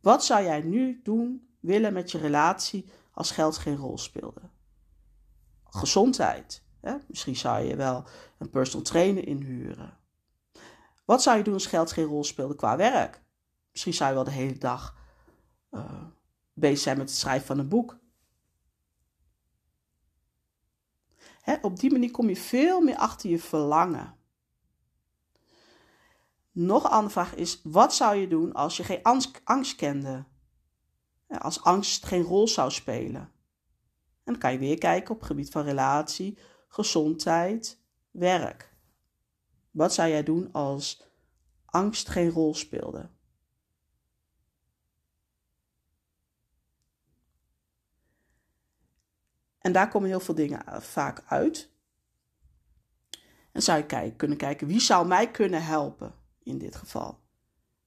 Wat 0.00 0.24
zou 0.24 0.44
jij 0.44 0.60
nu 0.60 1.00
doen, 1.02 1.48
willen 1.60 1.92
met 1.92 2.10
je 2.10 2.18
relatie 2.18 2.90
als 3.12 3.30
geld 3.30 3.56
geen 3.56 3.76
rol 3.76 3.98
speelde? 3.98 4.40
Gezondheid. 5.64 6.62
Hè? 6.80 6.96
Misschien 7.06 7.36
zou 7.36 7.64
je 7.64 7.76
wel 7.76 8.04
een 8.38 8.50
personal 8.50 8.84
trainer 8.84 9.26
inhuren. 9.26 9.98
Wat 11.04 11.22
zou 11.22 11.36
je 11.36 11.44
doen 11.44 11.54
als 11.54 11.66
geld 11.66 11.92
geen 11.92 12.04
rol 12.04 12.24
speelde 12.24 12.54
qua 12.54 12.76
werk? 12.76 13.22
Misschien 13.70 13.94
zou 13.94 14.08
je 14.08 14.14
wel 14.14 14.24
de 14.24 14.30
hele 14.30 14.58
dag 14.58 14.96
uh, 15.70 16.02
bezig 16.52 16.78
zijn 16.78 16.98
met 16.98 17.08
het 17.08 17.18
schrijven 17.18 17.46
van 17.46 17.58
een 17.58 17.68
boek. 17.68 17.98
Hè? 21.40 21.56
Op 21.62 21.80
die 21.80 21.92
manier 21.92 22.10
kom 22.10 22.28
je 22.28 22.36
veel 22.36 22.80
meer 22.80 22.96
achter 22.96 23.30
je 23.30 23.38
verlangen. 23.38 24.16
Nog 26.54 26.84
een 26.84 26.90
andere 26.90 27.12
vraag 27.12 27.34
is: 27.34 27.60
wat 27.62 27.94
zou 27.94 28.16
je 28.16 28.28
doen 28.28 28.52
als 28.52 28.76
je 28.76 28.84
geen 28.84 29.02
angst, 29.42 29.76
kende? 29.76 30.24
Als 31.28 31.62
angst 31.62 32.06
geen 32.06 32.22
rol 32.22 32.48
zou 32.48 32.70
spelen. 32.70 33.20
En 34.24 34.32
dan 34.32 34.38
kan 34.38 34.52
je 34.52 34.58
weer 34.58 34.78
kijken 34.78 35.14
op 35.14 35.18
het 35.18 35.26
gebied 35.26 35.50
van 35.50 35.64
relatie, 35.64 36.38
gezondheid, 36.68 37.80
werk. 38.10 38.72
Wat 39.70 39.94
zou 39.94 40.08
jij 40.08 40.22
doen 40.22 40.52
als 40.52 41.06
angst 41.64 42.08
geen 42.08 42.30
rol 42.30 42.54
speelde? 42.54 43.10
En 49.58 49.72
daar 49.72 49.88
komen 49.88 50.08
heel 50.08 50.20
veel 50.20 50.34
dingen 50.34 50.66
eh, 50.66 50.80
vaak 50.80 51.24
uit. 51.26 51.70
En 53.52 53.62
zou 53.62 53.78
je 53.78 53.86
kijken, 53.86 54.16
kunnen 54.16 54.36
kijken, 54.36 54.66
wie 54.66 54.80
zou 54.80 55.06
mij 55.06 55.30
kunnen 55.30 55.64
helpen? 55.64 56.22
In 56.44 56.58
dit 56.58 56.76
geval. 56.76 57.18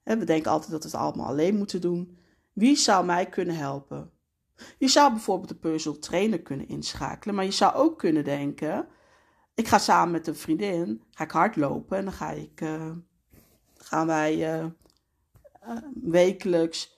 We 0.04 0.24
denken 0.24 0.52
altijd 0.52 0.72
dat 0.72 0.84
we 0.84 0.90
het 0.90 0.98
allemaal 0.98 1.26
alleen 1.26 1.58
moeten 1.58 1.82
doen. 1.82 2.18
Wie 2.54 2.76
zou 2.76 3.06
mij 3.06 3.30
kunnen 3.30 3.56
helpen? 3.56 4.12
Je 4.78 4.88
zou 4.88 5.12
bijvoorbeeld 5.12 5.50
een 5.50 5.60
personal 5.60 6.00
trainer 6.00 6.42
kunnen 6.42 6.68
inschakelen, 6.68 7.36
maar 7.36 7.46
je 7.46 7.52
zou 7.52 7.76
ook 7.76 7.98
kunnen 7.98 8.24
denken: 8.24 8.88
ik 9.54 9.68
ga 9.68 9.78
samen 9.78 10.12
met 10.12 10.28
een 10.28 10.36
vriendin, 10.36 11.04
ga 11.12 11.24
ik 11.24 11.32
hardlopen 11.32 11.98
en 11.98 12.04
dan 12.04 12.14
ga 12.14 12.32
ik, 12.32 12.62
uh, 12.62 12.92
gaan 13.78 14.08
wij 14.08 14.60
uh, 14.60 14.66
uh, 15.68 15.78
wekelijks 16.04 16.98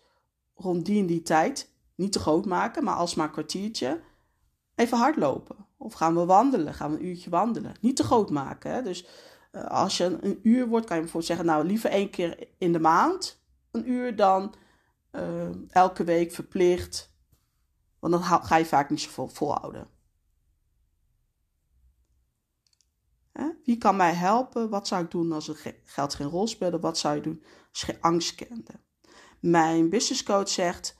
rond 0.56 0.86
die 0.86 1.00
en 1.00 1.06
die 1.06 1.22
tijd, 1.22 1.74
niet 1.96 2.12
te 2.12 2.20
groot 2.20 2.46
maken, 2.46 2.84
maar 2.84 2.96
alsmaar 2.96 3.26
een 3.26 3.32
kwartiertje, 3.32 4.02
even 4.76 4.98
hardlopen. 4.98 5.56
Of 5.78 5.94
gaan 5.94 6.16
we 6.16 6.26
wandelen, 6.26 6.74
gaan 6.74 6.92
we 6.92 6.98
een 6.98 7.06
uurtje 7.06 7.30
wandelen. 7.30 7.74
Niet 7.82 7.96
te 7.96 8.04
groot 8.04 8.30
maken. 8.30 8.72
Hè? 8.72 8.82
Dus 8.82 9.08
eh, 9.50 9.66
als 9.66 9.98
je 9.98 10.18
een, 10.22 10.40
uur 10.44 10.68
wordt, 10.68 10.86
kan 10.86 10.96
je 10.96 11.02
bijvoorbeeld 11.02 11.32
zeggen, 11.32 11.46
nou 11.46 11.66
liever 11.66 11.90
één 11.90 12.10
keer 12.10 12.48
in 12.58 12.74
de 12.74 12.80
maand 12.80 13.42
een 13.72 13.90
uur 13.90 14.16
dan 14.16 14.56
uh, 15.12 15.50
elke 15.70 16.04
week 16.04 16.32
verplicht. 16.32 17.14
Want 18.00 18.14
dan 18.14 18.24
ga 18.24 18.56
je 18.56 18.66
vaak 18.66 18.90
niet 18.90 19.02
zo 19.02 19.28
volhouden. 19.28 19.88
Hè? 23.32 23.50
Wie 23.64 23.78
kan 23.78 23.96
mij 23.96 24.14
helpen? 24.14 24.70
Wat 24.70 24.88
zou 24.88 25.04
ik 25.04 25.12
doen 25.12 25.32
als 25.32 25.48
het 25.48 25.76
geld 25.84 26.14
geen 26.14 26.28
rol 26.28 26.48
speelde? 26.48 26.80
Wat 26.80 26.98
zou 26.98 27.16
je 27.16 27.22
doen 27.22 27.44
als 27.72 27.82
je 27.82 28.02
angst 28.02 28.36
kende? 28.36 28.74
Mijn 29.40 29.90
business 29.90 30.24
coach 30.24 30.50
zegt: 30.50 30.98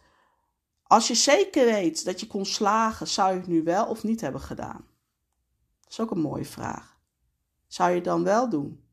Als 0.84 1.08
je 1.08 1.16
zeker 1.16 1.66
weet 1.66 2.06
dat 2.06 2.20
je 2.20 2.28
kon 2.28 2.46
slagen, 2.46 3.08
zou 3.08 3.32
je 3.34 3.40
het 3.40 3.48
nu 3.48 3.64
wel 3.64 3.86
of 3.86 4.04
niet 4.04 4.22
hebben 4.22 4.42
gedaan? 4.42 4.88
Dat 5.82 5.92
is 5.92 6.00
ook 6.00 6.12
een 6.12 6.22
mooie 6.22 6.46
vraag. 6.46 6.89
Zou 7.70 7.92
je 7.92 8.02
dan 8.02 8.24
wel 8.24 8.50
doen? 8.50 8.84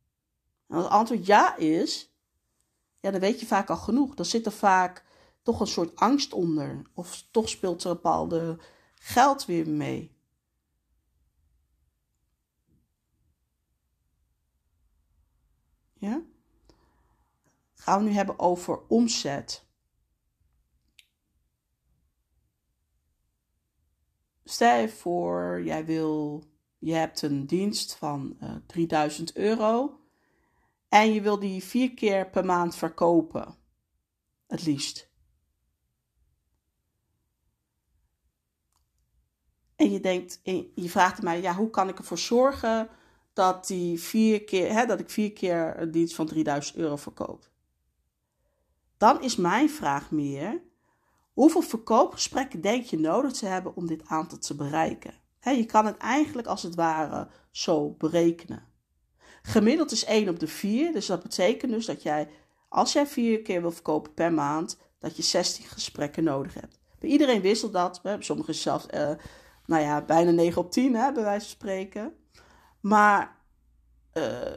En 0.68 0.76
als 0.76 0.84
het 0.84 0.92
antwoord 0.92 1.26
ja 1.26 1.56
is, 1.56 2.14
ja, 3.00 3.10
dan 3.10 3.20
weet 3.20 3.40
je 3.40 3.46
vaak 3.46 3.70
al 3.70 3.76
genoeg. 3.76 4.14
Dan 4.14 4.24
zit 4.24 4.46
er 4.46 4.52
vaak 4.52 5.04
toch 5.42 5.60
een 5.60 5.66
soort 5.66 5.96
angst 5.96 6.32
onder. 6.32 6.82
Of 6.94 7.26
toch 7.30 7.48
speelt 7.48 7.84
er 7.84 7.94
bepaalde 7.94 8.58
geld 8.94 9.44
weer 9.44 9.68
mee. 9.68 10.16
Ja? 15.94 16.22
Gaan 17.74 17.98
we 17.98 18.08
nu 18.08 18.14
hebben 18.14 18.38
over 18.38 18.86
omzet. 18.86 19.64
Stel 24.44 24.80
je 24.80 24.88
voor, 24.88 25.62
jij 25.64 25.84
wil, 25.84 26.44
je 26.78 26.92
hebt 26.92 27.22
een 27.22 27.46
dienst 27.46 27.94
van 27.94 28.36
uh, 28.42 28.48
eh, 28.48 28.56
3000 28.66 29.36
euro 29.36 30.00
en 30.88 31.12
je 31.12 31.20
wil 31.20 31.38
die 31.38 31.64
vier 31.64 31.94
keer 31.94 32.30
per 32.30 32.44
maand 32.44 32.76
verkopen. 32.76 33.54
Het 34.46 34.66
liefst. 34.66 35.10
En 39.76 39.90
je 39.90 40.00
denkt, 40.00 40.40
je 40.74 40.88
vraagt 40.88 41.22
mij, 41.22 41.40
ja, 41.40 41.54
hoe 41.54 41.70
kan 41.70 41.88
ik 41.88 41.98
ervoor 41.98 42.18
zorgen 42.18 42.88
dat, 43.32 43.66
die 43.66 44.00
vier 44.00 44.44
keer, 44.44 44.72
hè, 44.72 44.86
dat 44.86 45.00
ik 45.00 45.10
vier 45.10 45.32
keer 45.32 45.80
een 45.80 45.90
dienst 45.90 46.14
van 46.14 46.26
3000 46.26 46.76
euro 46.76 46.96
verkoop? 46.96 47.48
Dan 48.96 49.22
is 49.22 49.36
mijn 49.36 49.70
vraag 49.70 50.10
meer, 50.10 50.62
hoeveel 51.32 51.62
verkoopgesprekken 51.62 52.60
denk 52.60 52.84
je 52.84 52.98
nodig 52.98 53.32
te 53.32 53.46
hebben 53.46 53.76
om 53.76 53.86
dit 53.86 54.06
aantal 54.06 54.38
te 54.38 54.54
bereiken? 54.54 55.14
Je 55.50 55.64
kan 55.64 55.86
het 55.86 55.96
eigenlijk 55.96 56.46
als 56.46 56.62
het 56.62 56.74
ware 56.74 57.28
zo 57.50 57.90
berekenen. 57.90 58.62
Gemiddeld 59.42 59.92
is 59.92 60.04
1 60.04 60.28
op 60.28 60.40
de 60.40 60.46
4, 60.46 60.92
dus 60.92 61.06
dat 61.06 61.22
betekent 61.22 61.72
dus 61.72 61.86
dat 61.86 62.02
jij, 62.02 62.28
als 62.68 62.92
jij 62.92 63.06
vier 63.06 63.42
keer 63.42 63.60
wil 63.60 63.70
verkopen 63.70 64.14
per 64.14 64.32
maand, 64.32 64.78
dat 64.98 65.16
je 65.16 65.22
16 65.22 65.64
gesprekken 65.64 66.24
nodig 66.24 66.54
hebt. 66.54 66.78
Bij 66.98 67.10
iedereen 67.10 67.40
wisselt 67.40 67.72
dat, 67.72 68.00
sommigen 68.18 68.54
zelfs, 68.54 68.86
uh, 68.94 69.10
nou 69.66 69.82
ja, 69.82 70.02
bijna 70.02 70.30
9 70.30 70.60
op 70.62 70.70
10, 70.70 70.94
hè, 70.94 71.12
bij 71.12 71.22
wijze 71.22 71.46
van 71.46 71.54
spreken. 71.54 72.12
Maar 72.80 73.36
uh, 74.14 74.54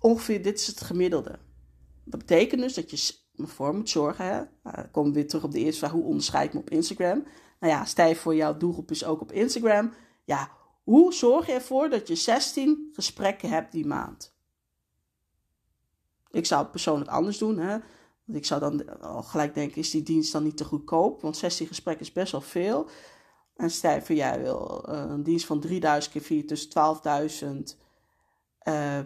ongeveer 0.00 0.42
dit 0.42 0.60
is 0.60 0.66
het 0.66 0.80
gemiddelde. 0.80 1.38
Dat 2.04 2.20
betekent 2.20 2.60
dus 2.60 2.74
dat 2.74 2.90
je 2.90 3.14
ervoor 3.36 3.74
moet 3.74 3.90
zorgen. 3.90 4.24
Hè? 4.24 4.42
Nou, 4.62 4.88
we 4.92 5.12
weer 5.12 5.28
terug 5.28 5.44
op 5.44 5.52
de 5.52 5.58
eerste 5.58 5.78
vraag: 5.78 5.92
hoe 5.92 6.04
onderscheid 6.04 6.46
ik 6.46 6.54
me 6.54 6.60
op 6.60 6.70
Instagram? 6.70 7.24
Nou 7.60 7.72
ja, 7.72 7.84
stijf 7.84 8.20
voor 8.20 8.34
jouw 8.34 8.56
doelgroep 8.56 8.90
is 8.90 9.04
ook 9.04 9.20
op 9.20 9.32
Instagram. 9.32 9.92
Ja, 10.30 10.50
hoe 10.82 11.12
zorg 11.12 11.46
je 11.46 11.52
ervoor 11.52 11.88
dat 11.88 12.08
je 12.08 12.14
16 12.14 12.90
gesprekken 12.92 13.48
hebt 13.48 13.72
die 13.72 13.86
maand? 13.86 14.34
Ik 16.30 16.46
zou 16.46 16.62
het 16.62 16.70
persoonlijk 16.70 17.10
anders 17.10 17.38
doen. 17.38 17.58
Hè? 17.58 17.78
Want 18.24 18.38
ik 18.38 18.44
zou 18.44 18.60
dan 18.60 19.00
al 19.00 19.22
gelijk 19.22 19.54
denken: 19.54 19.76
is 19.76 19.90
die 19.90 20.02
dienst 20.02 20.32
dan 20.32 20.42
niet 20.42 20.56
te 20.56 20.64
goedkoop? 20.64 21.22
Want 21.22 21.36
16 21.36 21.66
gesprekken 21.66 22.06
is 22.06 22.12
best 22.12 22.32
wel 22.32 22.40
veel. 22.40 22.88
En 23.56 23.70
stel 23.70 24.00
voor 24.00 24.14
jij 24.14 24.40
wil 24.40 24.84
uh, 24.88 25.04
een 25.08 25.22
dienst 25.22 25.46
van 25.46 25.60
3000 25.60 26.12
keer 26.12 26.22
4, 26.22 26.46
dus 26.46 26.68
12.000. 26.68 27.48
Uh, 28.68 28.98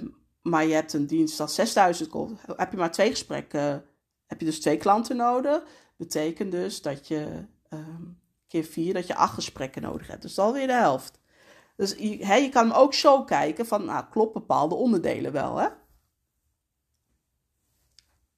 maar 0.43 0.67
je 0.67 0.75
hebt 0.75 0.93
een 0.93 1.07
dienst 1.07 1.39
dat 1.39 1.53
6000 1.53 2.09
kost. 2.09 2.35
Heb 2.57 2.71
je 2.71 2.77
maar 2.77 2.93
twee 2.93 3.11
gesprekken 3.11 3.85
heb 4.27 4.41
je 4.41 4.45
dus 4.47 4.61
twee 4.61 4.77
klanten 4.77 5.17
nodig. 5.17 5.63
Betekent 5.97 6.51
dus 6.51 6.83
dat 6.83 7.09
je 7.09 7.45
um, 7.71 8.23
vier, 8.63 8.95
dat 8.95 9.07
je 9.07 9.15
acht 9.15 9.35
gesprekken 9.35 9.83
nodig 9.83 10.07
hebt. 10.07 10.23
Dus 10.23 10.39
alweer 10.39 10.67
de 10.67 10.73
helft. 10.73 11.21
Dus 11.77 11.95
je, 11.99 12.27
je 12.27 12.49
kan 12.49 12.69
hem 12.69 12.77
ook 12.77 12.95
zo 12.95 13.25
kijken 13.25 13.67
van, 13.67 13.85
nou, 13.85 14.05
klopt 14.11 14.33
bepaalde 14.33 14.75
onderdelen 14.75 15.33
wel, 15.33 15.57
hè? 15.57 15.69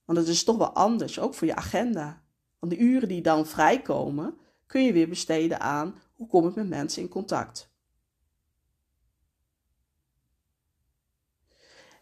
Want 0.05 0.19
het 0.19 0.29
is 0.29 0.45
toch 0.45 0.57
wel 0.57 0.73
anders, 0.73 1.19
ook 1.19 1.35
voor 1.35 1.47
je 1.47 1.55
agenda. 1.55 2.23
Want 2.59 2.73
de 2.73 2.79
uren 2.79 3.09
die 3.09 3.23
dan 3.23 3.47
vrijkomen, 3.47 4.39
kun 4.67 4.85
je 4.85 4.93
weer 4.93 5.09
besteden 5.09 5.61
aan 5.61 5.99
hoe 6.13 6.27
kom 6.27 6.49
ik 6.49 6.55
met 6.55 6.69
mensen 6.69 7.03
in 7.03 7.09
contact. 7.09 7.75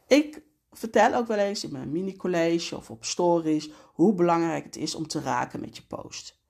Ik 0.07 0.43
vertel 0.71 1.15
ook 1.15 1.27
wel 1.27 1.39
eens 1.39 1.65
in 1.65 1.73
mijn 1.73 1.93
mini-college 1.93 2.77
of 2.77 2.91
op 2.91 3.05
stories 3.05 3.71
hoe 3.93 4.15
belangrijk 4.15 4.65
het 4.65 4.77
is 4.77 4.95
om 4.95 5.07
te 5.07 5.21
raken 5.21 5.61
met 5.61 5.77
je 5.77 5.83
post. 5.83 6.43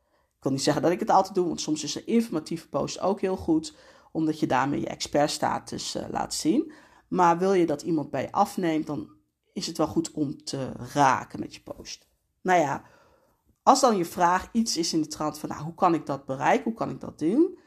Wil 0.45 0.53
niet 0.53 0.63
zeggen 0.63 0.83
dat 0.83 0.93
ik 0.93 1.01
het 1.01 1.11
altijd 1.11 1.35
doe, 1.35 1.47
want 1.47 1.61
soms 1.61 1.83
is 1.83 1.95
een 1.95 2.07
informatieve 2.07 2.69
post 2.69 3.01
ook 3.01 3.21
heel 3.21 3.37
goed, 3.37 3.75
omdat 4.13 4.41
je 4.41 4.47
daarmee 4.47 4.81
je 4.81 4.87
expertstatus 4.87 5.97
uh, 5.97 6.03
laat 6.11 6.35
zien. 6.35 6.73
Maar 7.09 7.39
wil 7.39 7.53
je 7.53 7.67
dat 7.67 7.83
iemand 7.83 8.11
bij 8.11 8.23
je 8.23 8.33
afneemt, 8.33 8.87
dan 8.87 9.09
is 9.53 9.67
het 9.67 9.77
wel 9.77 9.87
goed 9.87 10.11
om 10.11 10.45
te 10.45 10.73
raken 10.93 11.41
met 11.41 11.55
je 11.55 11.61
post. 11.61 12.09
Nou 12.43 12.61
ja, 12.61 12.83
als 13.63 13.81
dan 13.81 13.97
je 13.97 14.05
vraag 14.05 14.49
iets 14.53 14.77
is 14.77 14.93
in 14.93 15.03
de 15.03 15.09
trant 15.09 15.39
van 15.39 15.49
nou, 15.49 15.63
hoe 15.63 15.75
kan 15.75 15.95
ik 15.95 16.07
dat 16.07 16.25
bereiken, 16.25 16.65
hoe 16.65 16.75
kan 16.75 16.91
ik 16.91 17.01
dat 17.01 17.19
doen, 17.19 17.59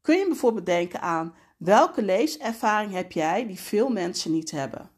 kun 0.00 0.18
je 0.18 0.26
bijvoorbeeld 0.26 0.66
denken 0.66 1.00
aan 1.00 1.34
welke 1.56 2.02
leeservaring 2.02 2.92
heb 2.92 3.12
jij 3.12 3.46
die 3.46 3.60
veel 3.60 3.88
mensen 3.88 4.32
niet 4.32 4.50
hebben. 4.50 4.90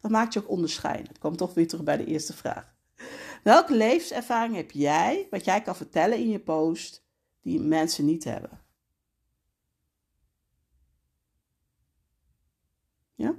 Dat 0.00 0.10
maakt 0.10 0.32
je 0.32 0.40
ook 0.40 0.48
onderscheiden. 0.48 1.14
Ik 1.14 1.20
kom 1.20 1.36
toch 1.36 1.54
weer 1.54 1.68
terug 1.68 1.84
bij 1.84 1.96
de 1.96 2.04
eerste 2.04 2.32
vraag. 2.32 2.74
Welke 3.42 3.74
levenservaring 3.74 4.56
heb 4.56 4.70
jij, 4.70 5.26
wat 5.30 5.44
jij 5.44 5.62
kan 5.62 5.76
vertellen 5.76 6.18
in 6.18 6.28
je 6.28 6.40
post, 6.40 7.04
die 7.40 7.60
mensen 7.60 8.04
niet 8.04 8.24
hebben? 8.24 8.60
Ja? 13.14 13.34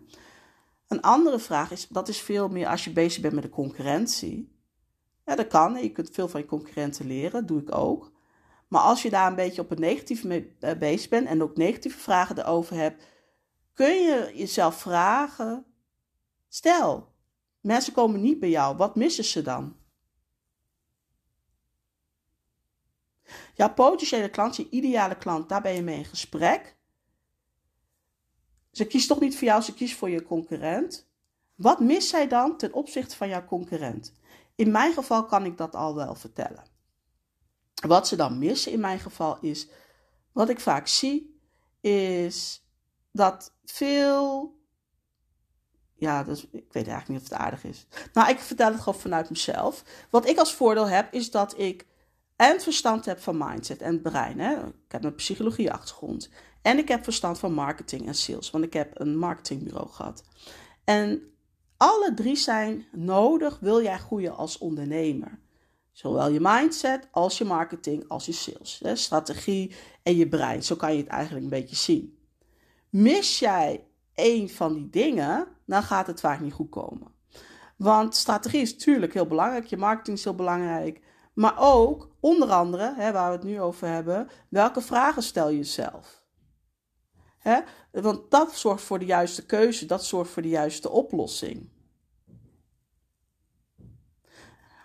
Een 0.88 1.02
andere 1.02 1.40
vraag 1.40 1.72
is, 1.72 1.88
dat 1.88 2.08
is 2.08 2.22
veel 2.22 2.50
meer 2.50 2.68
als 2.68 2.84
je 2.84 2.92
bezig 2.92 3.22
bent 3.22 3.34
met 3.34 3.44
de 3.44 3.50
concurrentie. 3.50 4.52
Ja, 5.26 5.36
dat 5.36 5.48
kan. 5.48 5.82
Je 5.82 5.92
kunt 5.92 6.10
veel 6.10 6.28
van 6.28 6.40
je 6.40 6.46
concurrenten 6.46 7.08
leren, 7.08 7.46
doe 7.46 7.62
ik 7.62 7.76
ook. 7.76 8.12
Maar 8.68 8.82
als 8.82 9.02
je 9.02 9.10
daar 9.10 9.28
een 9.28 9.36
beetje 9.36 9.62
op 9.62 9.72
een 9.72 9.80
negatieve 9.80 10.28
mee 10.28 10.56
eh, 10.60 10.78
bezig 10.78 11.10
bent 11.10 11.28
en 11.28 11.44
ook 11.44 11.58
negatieve 11.58 12.00
vragen 12.00 12.38
erover 12.38 12.76
hebt, 12.76 13.08
kun 13.74 13.94
je 13.94 14.32
jezelf 14.36 14.76
vragen 14.76 15.66
Stel, 16.54 17.14
mensen 17.62 17.94
komen 17.94 18.22
niet 18.22 18.40
bij 18.40 18.50
jou, 18.50 18.78
wat 18.78 18.96
missen 18.96 19.24
ze 19.24 19.42
dan? 19.42 19.76
Jouw 23.54 23.74
potentiële 23.74 24.30
klant, 24.30 24.56
je 24.56 24.70
ideale 24.70 25.18
klant, 25.18 25.50
daar 25.50 25.62
ben 25.62 25.74
je 25.74 25.82
mee 25.82 25.98
in 25.98 26.06
gesprek. 26.06 26.76
Ze 28.72 28.88
kiest 28.88 29.08
toch 29.08 29.20
niet 29.20 29.38
voor 29.38 29.48
jou, 29.48 29.62
ze 29.62 29.74
kiest 29.74 29.96
voor 29.96 30.10
je 30.10 30.24
concurrent. 30.24 31.08
Wat 31.56 31.80
mist 31.80 32.10
zij 32.10 32.28
dan 32.28 32.58
ten 32.58 32.74
opzichte 32.74 33.16
van 33.16 33.28
jouw 33.28 33.46
concurrent? 33.46 34.14
In 34.56 34.72
mijn 34.72 34.94
geval 34.94 35.26
kan 35.26 35.46
ik 35.46 35.58
dat 35.58 35.76
al 35.76 35.96
wel 35.96 36.16
vertellen. 36.16 36.64
Wat 37.88 38.08
ze 38.08 38.16
dan 38.16 38.40
missen 38.40 38.72
in 38.72 38.80
mijn 38.80 39.00
geval 39.00 39.38
is, 39.42 39.68
wat 40.32 40.50
ik 40.50 40.60
vaak 40.60 40.88
zie, 40.88 41.40
is 41.82 42.66
dat 43.12 43.54
veel 43.64 44.54
ja, 46.04 46.24
dus 46.24 46.44
ik 46.44 46.74
weet 46.74 46.88
eigenlijk 46.88 47.08
niet 47.08 47.22
of 47.22 47.30
het 47.30 47.38
aardig 47.38 47.64
is. 47.64 47.86
Nou, 48.14 48.30
ik 48.30 48.40
vertel 48.40 48.72
het 48.72 48.82
gewoon 48.82 49.00
vanuit 49.00 49.30
mezelf. 49.30 49.84
Wat 50.10 50.28
ik 50.28 50.38
als 50.38 50.54
voordeel 50.54 50.88
heb, 50.88 51.14
is 51.14 51.32
dat 51.32 51.60
ik 51.60 51.86
en 52.44 52.62
verstand 52.62 53.06
heb 53.06 53.20
van 53.20 53.38
mindset 53.38 53.82
en 53.82 54.02
brein. 54.02 54.40
Hè. 54.40 54.66
Ik 54.66 54.92
heb 54.92 55.04
een 55.04 55.16
psychologie-achtergrond. 55.16 56.30
En 56.62 56.78
ik 56.78 56.88
heb 56.88 57.04
verstand 57.04 57.40
van 57.40 57.54
marketing 57.54 58.08
en 58.08 58.16
sales, 58.16 58.50
want 58.50 58.64
ik 58.64 58.74
heb 58.74 59.00
een 59.00 59.18
marketingbureau 59.18 59.90
gehad. 59.90 60.24
En 60.84 61.22
alle 61.78 62.14
drie 62.14 62.36
zijn 62.36 62.86
nodig, 62.92 63.60
wil 63.60 63.82
jij 63.82 63.98
groeien 63.98 64.36
als 64.36 64.58
ondernemer. 64.58 65.40
Zowel 65.92 66.30
je 66.30 66.40
mindset 66.42 67.08
als 67.12 67.38
je 67.38 67.46
marketing 67.46 68.08
als 68.08 68.26
je 68.26 68.32
sales. 68.32 68.80
Hè. 68.84 68.96
Strategie 68.96 69.76
en 70.04 70.16
je 70.16 70.28
brein. 70.28 70.64
Zo 70.64 70.76
kan 70.76 70.92
je 70.92 70.98
het 70.98 71.08
eigenlijk 71.08 71.44
een 71.44 71.60
beetje 71.60 71.76
zien. 71.76 72.18
Mis 72.90 73.40
jij 73.40 73.88
één 74.14 74.50
van 74.50 74.74
die 74.74 74.90
dingen, 74.90 75.48
dan 75.66 75.84
gaat 75.84 76.08
het 76.08 76.20
vaak 76.20 76.40
niet 76.40 76.54
goed 76.54 76.70
komen. 76.70 77.12
Want 77.78 78.16
strategie 78.16 78.62
is 78.62 78.74
natuurlijk 78.74 79.14
heel 79.14 79.28
belangrijk, 79.28 79.66
je 79.66 79.78
marketing 79.78 80.18
is 80.18 80.24
heel 80.24 80.36
belangrijk. 80.36 81.02
Maar 81.34 81.56
ook, 81.58 82.10
onder 82.20 82.52
andere, 82.52 82.94
hè, 82.96 83.12
waar 83.12 83.30
we 83.30 83.36
het 83.36 83.46
nu 83.46 83.62
over 83.62 83.88
hebben, 83.88 84.30
welke 84.50 84.82
vragen 84.82 85.24
stel 85.24 85.50
je 85.50 85.58
jezelf? 85.58 86.24
Hè? 87.38 87.60
Want 87.92 88.32
dat 88.32 88.56
zorgt 88.56 88.84
voor 88.84 89.00
de 89.00 89.06
juiste 89.06 89.46
keuze, 89.46 89.86
dat 89.86 90.06
zorgt 90.06 90.32
voor 90.32 90.42
de 90.42 90.50
juiste 90.50 90.90
oplossing. 90.90 91.70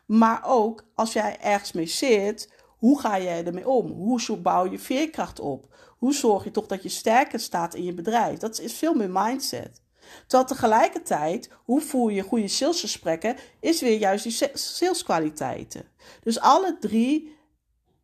Maar 0.07 0.43
ook 0.45 0.85
als 0.95 1.12
jij 1.12 1.40
ergens 1.40 1.73
mee 1.73 1.87
zit, 1.87 2.52
hoe 2.78 3.00
ga 3.00 3.21
jij 3.21 3.45
ermee 3.45 3.69
om? 3.69 3.90
Hoe 3.90 4.37
bouw 4.37 4.71
je 4.71 4.78
veerkracht 4.78 5.40
op? 5.40 5.75
Hoe 5.99 6.14
zorg 6.14 6.45
je 6.45 6.50
toch 6.50 6.67
dat 6.67 6.83
je 6.83 6.88
sterker 6.88 7.40
staat 7.40 7.75
in 7.75 7.85
je 7.85 7.95
bedrijf? 7.95 8.38
Dat 8.38 8.61
is 8.61 8.73
veel 8.73 8.95
meer 8.95 9.11
mindset. 9.11 9.83
Terwijl 10.26 10.48
tegelijkertijd, 10.48 11.50
hoe 11.64 11.80
voer 11.80 12.12
je 12.12 12.22
goede 12.22 12.48
salesgesprekken, 12.48 13.36
is 13.60 13.80
weer 13.80 13.98
juist 13.98 14.22
die 14.22 14.48
saleskwaliteiten. 14.54 15.84
Dus 16.22 16.40
alle 16.40 16.76
drie 16.80 17.36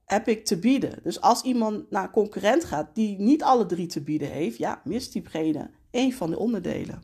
heb 0.04 0.28
ik 0.28 0.44
te 0.44 0.58
bieden. 0.58 1.02
Dus 1.02 1.20
als 1.20 1.42
iemand 1.42 1.90
naar 1.90 2.04
een 2.04 2.10
concurrent 2.10 2.64
gaat 2.64 2.94
die 2.94 3.18
niet 3.18 3.42
alle 3.42 3.66
drie 3.66 3.86
te 3.86 4.02
bieden 4.02 4.30
heeft, 4.30 4.56
ja, 4.56 4.80
mist 4.84 5.12
diegene 5.12 5.70
een 5.90 6.12
van 6.12 6.30
de 6.30 6.38
onderdelen. 6.38 7.02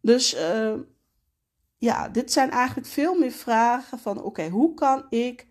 Dus 0.00 0.34
uh, 0.34 0.74
ja, 1.78 2.08
dit 2.08 2.32
zijn 2.32 2.50
eigenlijk 2.50 2.88
veel 2.88 3.18
meer 3.18 3.30
vragen 3.30 3.98
van 3.98 4.22
oké, 4.22 4.48
hoe 4.48 4.74
kan 4.74 5.06
ik 5.08 5.48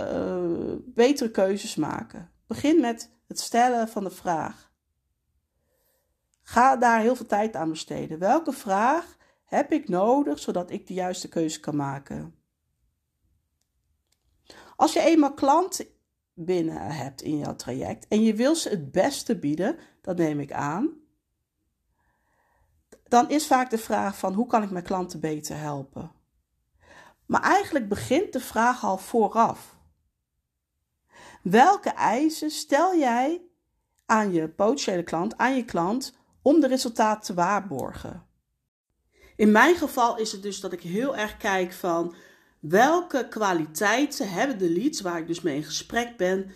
uh, 0.00 0.72
betere 0.84 1.30
keuzes 1.30 1.74
maken? 1.74 2.30
Begin 2.46 2.80
met 2.80 3.13
het 3.26 3.40
stellen 3.40 3.88
van 3.88 4.04
de 4.04 4.10
vraag. 4.10 4.72
Ga 6.42 6.76
daar 6.76 7.00
heel 7.00 7.16
veel 7.16 7.26
tijd 7.26 7.56
aan 7.56 7.68
besteden. 7.68 8.18
Welke 8.18 8.52
vraag 8.52 9.16
heb 9.44 9.72
ik 9.72 9.88
nodig 9.88 10.38
zodat 10.38 10.70
ik 10.70 10.86
de 10.86 10.94
juiste 10.94 11.28
keuze 11.28 11.60
kan 11.60 11.76
maken? 11.76 12.34
Als 14.76 14.92
je 14.92 15.00
eenmaal 15.00 15.34
klanten 15.34 15.86
binnen 16.34 16.80
hebt 16.80 17.22
in 17.22 17.38
jouw 17.38 17.56
traject 17.56 18.08
en 18.08 18.22
je 18.22 18.34
wil 18.34 18.54
ze 18.54 18.68
het 18.68 18.92
beste 18.92 19.38
bieden, 19.38 19.78
dat 20.00 20.16
neem 20.16 20.40
ik 20.40 20.52
aan, 20.52 21.02
dan 23.08 23.30
is 23.30 23.46
vaak 23.46 23.70
de 23.70 23.78
vraag 23.78 24.18
van 24.18 24.32
hoe 24.32 24.46
kan 24.46 24.62
ik 24.62 24.70
mijn 24.70 24.84
klanten 24.84 25.20
beter 25.20 25.58
helpen? 25.58 26.12
Maar 27.26 27.42
eigenlijk 27.42 27.88
begint 27.88 28.32
de 28.32 28.40
vraag 28.40 28.84
al 28.84 28.98
vooraf. 28.98 29.73
Welke 31.44 31.90
eisen 31.90 32.50
stel 32.50 32.96
jij 32.98 33.42
aan 34.06 34.32
je 34.32 34.48
potentiële 34.48 35.02
klant, 35.02 35.36
aan 35.36 35.56
je 35.56 35.64
klant, 35.64 36.14
om 36.42 36.60
de 36.60 36.66
resultaten 36.66 37.22
te 37.22 37.34
waarborgen? 37.34 38.26
In 39.36 39.52
mijn 39.52 39.76
geval 39.76 40.18
is 40.18 40.32
het 40.32 40.42
dus 40.42 40.60
dat 40.60 40.72
ik 40.72 40.80
heel 40.80 41.16
erg 41.16 41.36
kijk 41.36 41.72
van 41.72 42.14
welke 42.60 43.28
kwaliteiten 43.28 44.30
hebben 44.30 44.58
de 44.58 44.70
leads 44.70 45.00
waar 45.00 45.18
ik 45.18 45.26
dus 45.26 45.40
mee 45.40 45.56
in 45.56 45.64
gesprek 45.64 46.16
ben, 46.16 46.50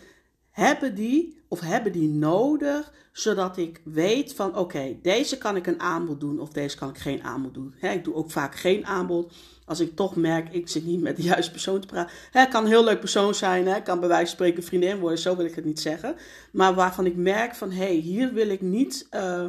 hebben 0.50 0.94
die 0.94 1.42
of 1.48 1.60
hebben 1.60 1.92
die 1.92 2.08
nodig, 2.08 2.92
zodat 3.12 3.56
ik 3.56 3.80
weet 3.84 4.34
van 4.34 4.56
oké, 4.56 4.98
deze 5.02 5.38
kan 5.38 5.56
ik 5.56 5.66
een 5.66 5.80
aanbod 5.80 6.20
doen 6.20 6.40
of 6.40 6.48
deze 6.48 6.76
kan 6.76 6.88
ik 6.88 6.98
geen 6.98 7.22
aanbod 7.22 7.54
doen. 7.54 7.74
ik 7.80 8.04
doe 8.04 8.14
ook 8.14 8.30
vaak 8.30 8.54
geen 8.54 8.86
aanbod 8.86 9.34
als 9.68 9.80
ik 9.80 9.96
toch 9.96 10.16
merk, 10.16 10.52
ik 10.52 10.68
zit 10.68 10.84
niet 10.84 11.00
met 11.00 11.16
de 11.16 11.22
juiste 11.22 11.50
persoon 11.50 11.80
te 11.80 11.86
praten. 11.86 12.14
Het 12.30 12.48
kan 12.48 12.62
een 12.62 12.70
heel 12.70 12.84
leuk 12.84 13.00
persoon 13.00 13.34
zijn, 13.34 13.66
hè, 13.66 13.82
kan 13.82 14.00
bij 14.00 14.08
wijze 14.08 14.24
van 14.24 14.34
spreken 14.34 14.62
vriendin 14.62 14.98
worden, 14.98 15.18
zo 15.18 15.36
wil 15.36 15.44
ik 15.44 15.54
het 15.54 15.64
niet 15.64 15.80
zeggen. 15.80 16.16
Maar 16.52 16.74
waarvan 16.74 17.06
ik 17.06 17.16
merk 17.16 17.54
van 17.54 17.70
hé, 17.70 17.84
hey, 17.84 17.94
hier 17.94 18.32
wil 18.32 18.48
ik 18.48 18.60
niet, 18.60 19.06
uh, 19.10 19.44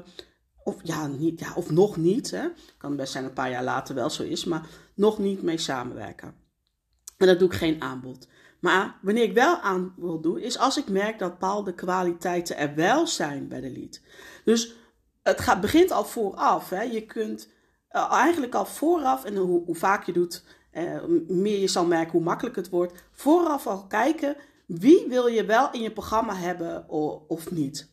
of, 0.64 0.76
ja, 0.84 1.08
niet 1.08 1.40
ja, 1.40 1.54
of 1.56 1.70
nog 1.70 1.98
niet, 1.98 2.32
hè. 2.32 2.48
kan 2.78 2.96
best 2.96 3.12
zijn 3.12 3.24
een 3.24 3.34
paar 3.34 3.50
jaar 3.50 3.64
later 3.64 3.96
wel 3.96 4.10
zo 4.10 4.24
is, 4.24 4.46
maar 4.46 4.68
nog 4.96 5.20
niet 5.20 5.42
mee 5.42 5.58
samenwerken. 5.58 6.34
En 7.18 7.28
dat 7.28 7.40
doe 7.40 7.48
ik 7.48 7.54
geen 7.54 7.82
aanbod. 7.82 8.28
Maar 8.60 8.96
wanneer 9.02 9.24
ik 9.24 9.34
wel 9.34 9.60
aan 9.60 9.94
wil 9.98 10.22
doen, 10.22 10.40
is 10.40 10.58
als 10.58 10.78
ik 10.78 10.90
merk 10.90 11.20
dat 11.20 11.32
bepaalde 11.32 11.74
kwaliteiten 11.74 12.58
er 12.58 12.76
wel 12.76 13.08
zijn 13.08 13.48
bij 13.48 13.62
de 13.62 13.72
lead. 13.72 14.02
Dus 14.44 14.74
het 15.24 15.42
gaat, 15.42 15.62
begint 15.62 15.92
al 15.92 16.06
vooraf. 16.06 16.70
Hè. 16.70 16.82
Je 16.82 17.06
kunt 17.06 17.50
uh, 17.91 18.12
eigenlijk 18.12 18.55
al 18.55 18.65
vooraf, 18.65 19.24
en 19.24 19.36
hoe, 19.36 19.65
hoe 19.65 19.75
vaak 19.75 20.03
je 20.03 20.12
doet, 20.12 20.43
uh, 20.74 21.03
meer 21.27 21.60
je 21.60 21.67
zal 21.67 21.86
merken 21.86 22.12
hoe 22.12 22.22
makkelijk 22.22 22.55
het 22.55 22.69
wordt. 22.69 22.93
Vooraf 23.12 23.67
al 23.67 23.86
kijken 23.88 24.36
wie 24.65 25.05
wil 25.08 25.27
je 25.27 25.46
wel 25.46 25.72
in 25.72 25.81
je 25.81 25.91
programma 25.91 26.36
hebben 26.36 26.89
of 27.27 27.51
niet. 27.51 27.89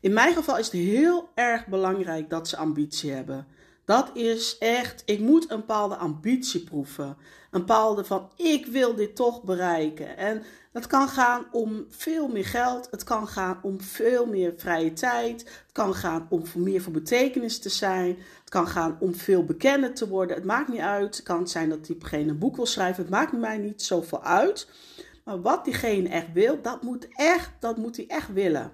In 0.00 0.12
mijn 0.12 0.34
geval 0.34 0.58
is 0.58 0.64
het 0.64 0.74
heel 0.74 1.28
erg 1.34 1.66
belangrijk 1.66 2.30
dat 2.30 2.48
ze 2.48 2.56
ambitie 2.56 3.12
hebben. 3.12 3.46
Dat 3.84 4.10
is 4.16 4.58
echt, 4.58 5.02
ik 5.04 5.20
moet 5.20 5.50
een 5.50 5.58
bepaalde 5.58 5.96
ambitie 5.96 6.64
proeven. 6.64 7.16
Een 7.52 7.60
bepaalde 7.60 8.04
van, 8.04 8.30
ik 8.36 8.66
wil 8.66 8.94
dit 8.94 9.16
toch 9.16 9.42
bereiken. 9.42 10.16
En 10.16 10.42
dat 10.72 10.86
kan 10.86 11.08
gaan 11.08 11.46
om 11.50 11.86
veel 11.88 12.28
meer 12.28 12.44
geld. 12.44 12.88
Het 12.90 13.04
kan 13.04 13.28
gaan 13.28 13.58
om 13.62 13.80
veel 13.80 14.26
meer 14.26 14.54
vrije 14.56 14.92
tijd. 14.92 15.40
Het 15.40 15.72
kan 15.72 15.94
gaan 15.94 16.26
om 16.30 16.42
meer 16.54 16.82
voor 16.82 16.92
betekenis 16.92 17.58
te 17.58 17.68
zijn. 17.68 18.16
Het 18.40 18.50
kan 18.50 18.66
gaan 18.66 18.96
om 19.00 19.14
veel 19.14 19.44
bekender 19.44 19.94
te 19.94 20.08
worden. 20.08 20.36
Het 20.36 20.44
maakt 20.44 20.68
niet 20.68 20.80
uit. 20.80 21.16
Het 21.16 21.24
kan 21.24 21.48
zijn 21.48 21.68
dat 21.68 21.86
diegene 21.86 22.30
een 22.30 22.38
boek 22.38 22.56
wil 22.56 22.66
schrijven. 22.66 23.02
Het 23.02 23.12
maakt 23.12 23.32
mij 23.32 23.58
niet 23.58 23.82
zoveel 23.82 24.22
uit. 24.22 24.68
Maar 25.24 25.40
wat 25.40 25.64
diegene 25.64 26.08
echt 26.08 26.32
wil, 26.32 26.62
dat 26.62 26.82
moet, 26.82 27.08
echt, 27.10 27.50
dat 27.60 27.76
moet 27.76 27.96
hij 27.96 28.06
echt 28.08 28.32
willen. 28.32 28.72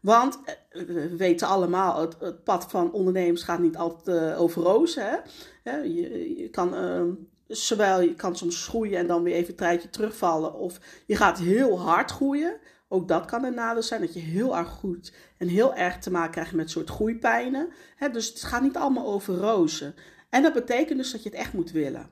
Want 0.00 0.40
eh, 0.44 0.82
we 0.82 1.16
weten 1.16 1.48
allemaal, 1.48 2.00
het, 2.00 2.44
pad 2.44 2.66
van 2.68 2.92
ondernemers 2.92 3.42
gaat 3.42 3.58
niet 3.58 3.76
altijd 3.76 4.32
uh, 4.32 4.40
over 4.40 4.62
rozen. 4.62 5.22
Hè? 5.62 5.76
Je, 5.76 6.36
je, 6.36 6.48
kan, 6.50 6.74
uh, 6.74 7.12
zowel 7.48 8.00
je 8.00 8.14
kan 8.14 8.36
soms 8.36 8.66
groeien 8.66 8.98
en 8.98 9.06
dan 9.06 9.22
weer 9.22 9.34
even 9.34 9.50
een 9.50 9.56
tijdje 9.56 9.90
terugvallen. 9.90 10.54
Of 10.54 10.80
je 11.06 11.16
gaat 11.16 11.38
heel 11.38 11.80
hard 11.80 12.10
groeien. 12.10 12.56
Ook 12.88 13.08
dat 13.08 13.24
kan 13.24 13.44
een 13.44 13.54
nadeel 13.54 13.82
zijn, 13.82 14.00
dat 14.00 14.14
je 14.14 14.20
heel 14.20 14.56
erg 14.56 14.68
goed 14.68 15.12
en 15.36 15.48
heel 15.48 15.74
erg 15.74 15.98
te 15.98 16.10
maken 16.10 16.30
krijgt 16.30 16.52
met 16.52 16.70
soort 16.70 16.90
groeipijnen. 16.90 17.68
Dus 18.12 18.28
het 18.28 18.42
gaat 18.42 18.62
niet 18.62 18.76
allemaal 18.76 19.06
over 19.06 19.34
rozen. 19.34 19.94
En 20.30 20.42
dat 20.42 20.52
betekent 20.52 20.98
dus 20.98 21.12
dat 21.12 21.22
je 21.22 21.28
het 21.28 21.38
echt 21.38 21.52
moet 21.52 21.70
willen. 21.70 22.10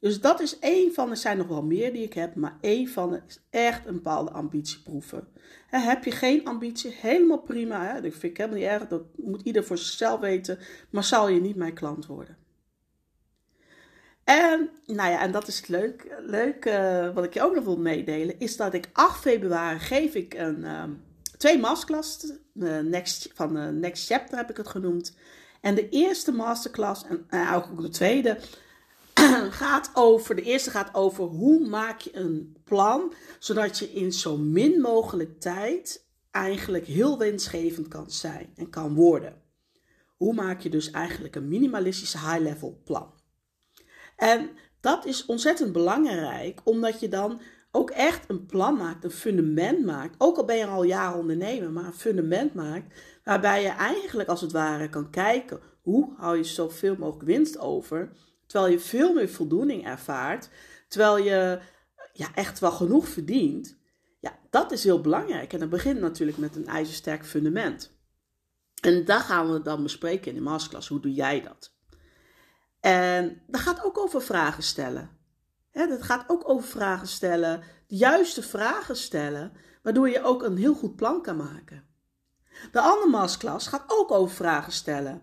Dus 0.00 0.20
dat 0.20 0.40
is 0.40 0.58
één 0.58 0.94
van, 0.94 1.10
er 1.10 1.16
zijn 1.16 1.36
nog 1.36 1.46
wel 1.46 1.62
meer 1.62 1.92
die 1.92 2.02
ik 2.02 2.12
heb, 2.12 2.34
maar 2.34 2.58
één 2.60 2.88
van 2.88 3.22
is 3.26 3.40
echt 3.50 3.86
een 3.86 3.94
bepaalde 3.94 4.30
ambitieproeven. 4.30 5.28
He, 5.66 5.78
heb 5.78 6.04
je 6.04 6.10
geen 6.10 6.44
ambitie, 6.44 6.94
helemaal 6.94 7.40
prima. 7.40 7.86
Hè? 7.86 8.00
Dat 8.00 8.10
vind 8.10 8.22
ik 8.22 8.36
helemaal 8.36 8.58
niet 8.58 8.68
erg, 8.68 8.88
dat 8.88 9.02
moet 9.16 9.42
ieder 9.42 9.64
voor 9.64 9.78
zichzelf 9.78 10.20
weten, 10.20 10.58
maar 10.90 11.04
zal 11.04 11.28
je 11.28 11.40
niet 11.40 11.56
mijn 11.56 11.74
klant 11.74 12.06
worden. 12.06 12.36
En, 14.28 14.70
nou 14.86 15.10
ja, 15.10 15.20
en 15.20 15.32
dat 15.32 15.48
is 15.48 15.56
het 15.56 15.68
leuk, 15.68 16.16
leuk 16.20 16.64
uh, 16.64 17.14
wat 17.14 17.24
ik 17.24 17.34
je 17.34 17.42
ook 17.42 17.54
nog 17.54 17.64
wil 17.64 17.78
meedelen, 17.78 18.38
is 18.38 18.56
dat 18.56 18.74
ik 18.74 18.88
8 18.92 19.20
februari 19.20 19.78
geef 19.78 20.14
ik 20.14 20.34
een, 20.34 20.64
um, 20.64 21.02
twee 21.36 21.58
masterclasses, 21.58 22.32
uh, 22.54 22.78
next, 22.78 23.30
van 23.34 23.80
Next 23.80 24.06
Chapter 24.06 24.36
heb 24.36 24.50
ik 24.50 24.56
het 24.56 24.68
genoemd. 24.68 25.16
En 25.60 25.74
de 25.74 25.88
eerste 25.88 26.32
masterclass, 26.32 27.04
en 27.28 27.54
ook 27.54 27.82
de 27.82 27.88
tweede, 27.88 28.38
gaat 29.62 29.90
over, 29.94 30.34
de 30.34 30.42
eerste 30.42 30.70
gaat 30.70 30.94
over 30.94 31.24
hoe 31.24 31.68
maak 31.68 32.00
je 32.00 32.16
een 32.16 32.56
plan 32.64 33.12
zodat 33.38 33.78
je 33.78 33.92
in 33.92 34.12
zo 34.12 34.36
min 34.36 34.80
mogelijk 34.80 35.40
tijd 35.40 36.06
eigenlijk 36.30 36.86
heel 36.86 37.18
winstgevend 37.18 37.88
kan 37.88 38.10
zijn 38.10 38.52
en 38.56 38.70
kan 38.70 38.94
worden. 38.94 39.42
Hoe 40.16 40.34
maak 40.34 40.60
je 40.60 40.68
dus 40.70 40.90
eigenlijk 40.90 41.36
een 41.36 41.48
minimalistische 41.48 42.18
high-level 42.18 42.80
plan? 42.84 43.17
En 44.18 44.50
dat 44.80 45.04
is 45.04 45.26
ontzettend 45.26 45.72
belangrijk, 45.72 46.60
omdat 46.64 47.00
je 47.00 47.08
dan 47.08 47.40
ook 47.70 47.90
echt 47.90 48.24
een 48.28 48.46
plan 48.46 48.76
maakt, 48.76 49.04
een 49.04 49.10
fundament 49.10 49.84
maakt. 49.84 50.14
Ook 50.18 50.36
al 50.36 50.44
ben 50.44 50.56
je 50.56 50.66
al 50.66 50.82
jaren 50.82 51.18
ondernemer, 51.18 51.70
maar 51.70 51.84
een 51.84 51.92
fundament 51.92 52.54
maakt 52.54 53.00
waarbij 53.24 53.62
je 53.62 53.68
eigenlijk 53.68 54.28
als 54.28 54.40
het 54.40 54.52
ware 54.52 54.88
kan 54.88 55.10
kijken 55.10 55.60
hoe 55.82 56.12
hou 56.16 56.36
je 56.36 56.44
zoveel 56.44 56.96
mogelijk 56.98 57.24
winst 57.24 57.58
over 57.58 58.12
Terwijl 58.48 58.72
je 58.72 58.80
veel 58.80 59.14
meer 59.14 59.28
voldoening 59.28 59.86
ervaart. 59.86 60.48
Terwijl 60.88 61.18
je 61.18 61.60
ja, 62.12 62.34
echt 62.34 62.58
wel 62.58 62.70
genoeg 62.70 63.08
verdient. 63.08 63.78
Ja, 64.20 64.38
dat 64.50 64.72
is 64.72 64.84
heel 64.84 65.00
belangrijk. 65.00 65.52
En 65.52 65.58
dat 65.58 65.68
begint 65.68 66.00
natuurlijk 66.00 66.38
met 66.38 66.56
een 66.56 66.66
ijzersterk 66.66 67.26
fundament. 67.26 67.96
En 68.80 69.04
daar 69.04 69.20
gaan 69.20 69.52
we 69.52 69.62
dan 69.62 69.82
bespreken 69.82 70.28
in 70.28 70.34
de 70.34 70.40
masterclass. 70.40 70.88
Hoe 70.88 71.00
doe 71.00 71.12
jij 71.12 71.40
dat? 71.42 71.76
En 72.80 73.42
dat 73.46 73.60
gaat 73.60 73.84
ook 73.84 73.98
over 73.98 74.22
vragen 74.22 74.62
stellen. 74.62 75.10
dat 75.72 76.02
gaat 76.02 76.24
ook 76.28 76.48
over 76.48 76.68
vragen 76.68 77.08
stellen, 77.08 77.62
de 77.86 77.96
juiste 77.96 78.42
vragen 78.42 78.96
stellen, 78.96 79.52
waardoor 79.82 80.08
je 80.08 80.22
ook 80.22 80.42
een 80.42 80.56
heel 80.56 80.74
goed 80.74 80.96
plan 80.96 81.22
kan 81.22 81.36
maken. 81.36 81.86
De 82.72 82.80
andere 82.80 83.10
masterclass 83.10 83.66
gaat 83.66 83.84
ook 83.86 84.10
over 84.10 84.36
vragen 84.36 84.72
stellen. 84.72 85.22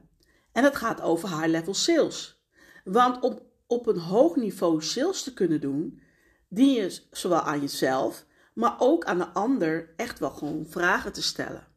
En 0.52 0.63
dat 0.63 0.76
gaat 0.76 1.02
over 1.02 1.30
high-level 1.30 1.74
sales. 1.74 2.44
Want 2.84 3.24
om 3.24 3.39
op 3.68 3.88
een 3.88 4.00
hoog 4.00 4.36
niveau 4.36 4.82
sales 4.82 5.24
te 5.24 5.34
kunnen 5.34 5.62
doen, 5.62 6.02
dien 6.48 6.74
je 6.74 7.02
zowel 7.12 7.41
aan 7.41 7.62
jezelf, 7.62 8.26
maar 8.54 8.76
ook 8.80 9.06
aan 9.06 9.18
de 9.18 9.28
ander 9.28 9.94
echt 9.96 10.20
wel 10.20 10.30
gewoon 10.30 10.65
vragen 10.70 11.13
te 11.13 11.24
stellen. 11.24 11.68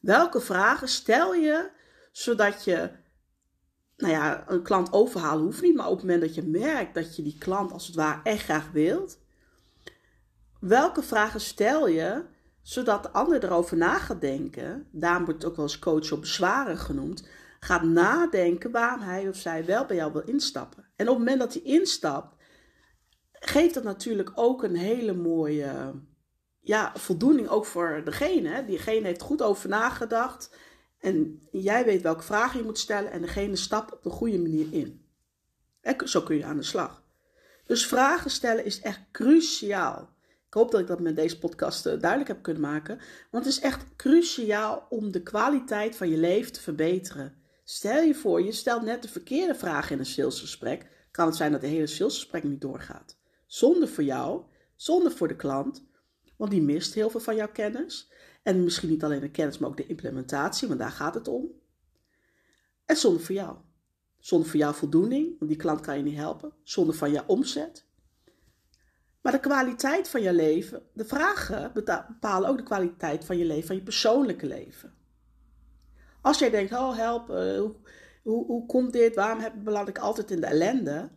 Welke 0.00 0.40
vragen 0.40 0.88
stel 0.88 1.34
je 1.34 1.70
zodat 2.12 2.64
je, 2.64 2.90
nou 3.96 4.12
ja, 4.12 4.44
een 4.48 4.62
klant 4.62 4.92
overhalen 4.92 5.44
hoeft 5.44 5.62
niet, 5.62 5.76
maar 5.76 5.86
op 5.86 5.92
het 5.92 6.02
moment 6.02 6.20
dat 6.20 6.34
je 6.34 6.42
merkt 6.42 6.94
dat 6.94 7.16
je 7.16 7.22
die 7.22 7.38
klant 7.38 7.72
als 7.72 7.86
het 7.86 7.96
ware 7.96 8.20
echt 8.22 8.44
graag 8.44 8.70
wilt, 8.70 9.18
welke 10.60 11.02
vragen 11.02 11.40
stel 11.40 11.88
je 11.88 12.24
zodat 12.62 13.02
de 13.02 13.10
ander 13.10 13.44
erover 13.44 13.76
na 13.76 13.98
gaat 13.98 14.20
denken? 14.20 14.88
Daarom 14.92 15.24
wordt 15.24 15.42
het 15.42 15.50
ook 15.50 15.56
wel 15.56 15.64
eens 15.64 15.78
coach 15.78 16.12
op 16.12 16.20
bezwaren 16.20 16.78
genoemd 16.78 17.28
gaat 17.60 17.82
nadenken 17.82 18.70
waarom 18.70 19.00
hij 19.00 19.28
of 19.28 19.36
zij 19.36 19.64
wel 19.64 19.86
bij 19.86 19.96
jou 19.96 20.12
wil 20.12 20.22
instappen. 20.22 20.84
En 20.96 21.08
op 21.08 21.16
het 21.16 21.24
moment 21.24 21.38
dat 21.38 21.52
hij 21.52 21.62
instapt, 21.62 22.34
geeft 23.32 23.74
dat 23.74 23.82
natuurlijk 23.82 24.32
ook 24.34 24.62
een 24.62 24.76
hele 24.76 25.12
mooie 25.12 25.94
ja, 26.60 26.92
voldoening 26.94 27.48
ook 27.48 27.66
voor 27.66 28.02
degene. 28.04 28.64
Diegene 28.64 29.06
heeft 29.06 29.22
goed 29.22 29.42
over 29.42 29.68
nagedacht. 29.68 30.56
En 31.06 31.42
jij 31.50 31.84
weet 31.84 32.02
welke 32.02 32.22
vragen 32.22 32.58
je 32.58 32.64
moet 32.64 32.78
stellen 32.78 33.10
en 33.10 33.20
degene 33.20 33.56
stapt 33.56 33.92
op 33.92 34.02
de 34.02 34.10
goede 34.10 34.38
manier 34.38 34.66
in. 34.72 35.06
En 35.80 36.08
zo 36.08 36.22
kun 36.22 36.36
je 36.36 36.44
aan 36.44 36.56
de 36.56 36.62
slag. 36.62 37.02
Dus 37.66 37.86
vragen 37.86 38.30
stellen 38.30 38.64
is 38.64 38.80
echt 38.80 39.00
cruciaal. 39.12 40.14
Ik 40.46 40.54
hoop 40.54 40.70
dat 40.70 40.80
ik 40.80 40.86
dat 40.86 41.00
met 41.00 41.16
deze 41.16 41.38
podcast 41.38 41.86
eh, 41.86 42.00
duidelijk 42.00 42.28
heb 42.28 42.42
kunnen 42.42 42.62
maken. 42.62 42.98
Want 43.30 43.44
het 43.44 43.54
is 43.54 43.60
echt 43.60 43.84
cruciaal 43.96 44.86
om 44.88 45.12
de 45.12 45.22
kwaliteit 45.22 45.96
van 45.96 46.08
je 46.08 46.16
leven 46.16 46.52
te 46.52 46.60
verbeteren. 46.60 47.42
Stel 47.64 48.02
je 48.02 48.14
voor, 48.14 48.42
je 48.42 48.52
stelt 48.52 48.82
net 48.82 49.02
de 49.02 49.08
verkeerde 49.08 49.54
vraag 49.54 49.90
in 49.90 49.98
een 49.98 50.06
salesgesprek. 50.06 50.86
Kan 51.10 51.26
het 51.26 51.36
zijn 51.36 51.52
dat 51.52 51.60
de 51.60 51.66
hele 51.66 51.86
salesgesprek 51.86 52.42
niet 52.42 52.60
doorgaat. 52.60 53.16
Zonde 53.46 53.86
voor 53.86 54.04
jou, 54.04 54.42
zonde 54.76 55.10
voor 55.10 55.28
de 55.28 55.36
klant, 55.36 55.84
want 56.36 56.50
die 56.50 56.62
mist 56.62 56.94
heel 56.94 57.10
veel 57.10 57.20
van 57.20 57.36
jouw 57.36 57.52
kennis. 57.52 58.10
En 58.46 58.64
misschien 58.64 58.88
niet 58.88 59.04
alleen 59.04 59.20
de 59.20 59.30
kennis, 59.30 59.58
maar 59.58 59.68
ook 59.68 59.76
de 59.76 59.86
implementatie, 59.86 60.68
want 60.68 60.80
daar 60.80 60.90
gaat 60.90 61.14
het 61.14 61.28
om. 61.28 61.50
En 62.84 62.96
zonde 62.96 63.18
voor 63.18 63.34
jou. 63.34 63.56
Zonder 64.18 64.48
voor 64.48 64.58
jouw 64.58 64.72
voldoening, 64.72 65.38
want 65.38 65.50
die 65.50 65.60
klant 65.60 65.80
kan 65.80 65.96
je 65.96 66.02
niet 66.02 66.16
helpen. 66.16 66.52
Zonder 66.62 66.94
van 66.94 67.10
jouw 67.10 67.24
omzet. 67.26 67.86
Maar 69.20 69.32
de 69.32 69.40
kwaliteit 69.40 70.08
van 70.08 70.22
je 70.22 70.32
leven, 70.32 70.82
de 70.92 71.04
vragen 71.04 71.72
bepalen 71.74 72.48
ook 72.48 72.56
de 72.56 72.62
kwaliteit 72.62 73.24
van 73.24 73.38
je 73.38 73.44
leven, 73.44 73.66
van 73.66 73.76
je 73.76 73.82
persoonlijke 73.82 74.46
leven. 74.46 74.94
Als 76.20 76.38
jij 76.38 76.50
denkt, 76.50 76.72
oh 76.72 76.96
help, 76.96 77.30
uh, 77.30 77.36
hoe, 77.36 77.74
hoe, 78.22 78.46
hoe, 78.46 78.66
komt 78.66 78.92
dit, 78.92 79.14
waarom 79.14 79.40
heb, 79.40 79.52
beland 79.64 79.88
ik 79.88 79.98
altijd 79.98 80.30
in 80.30 80.40
de 80.40 80.46
ellende? 80.46 81.10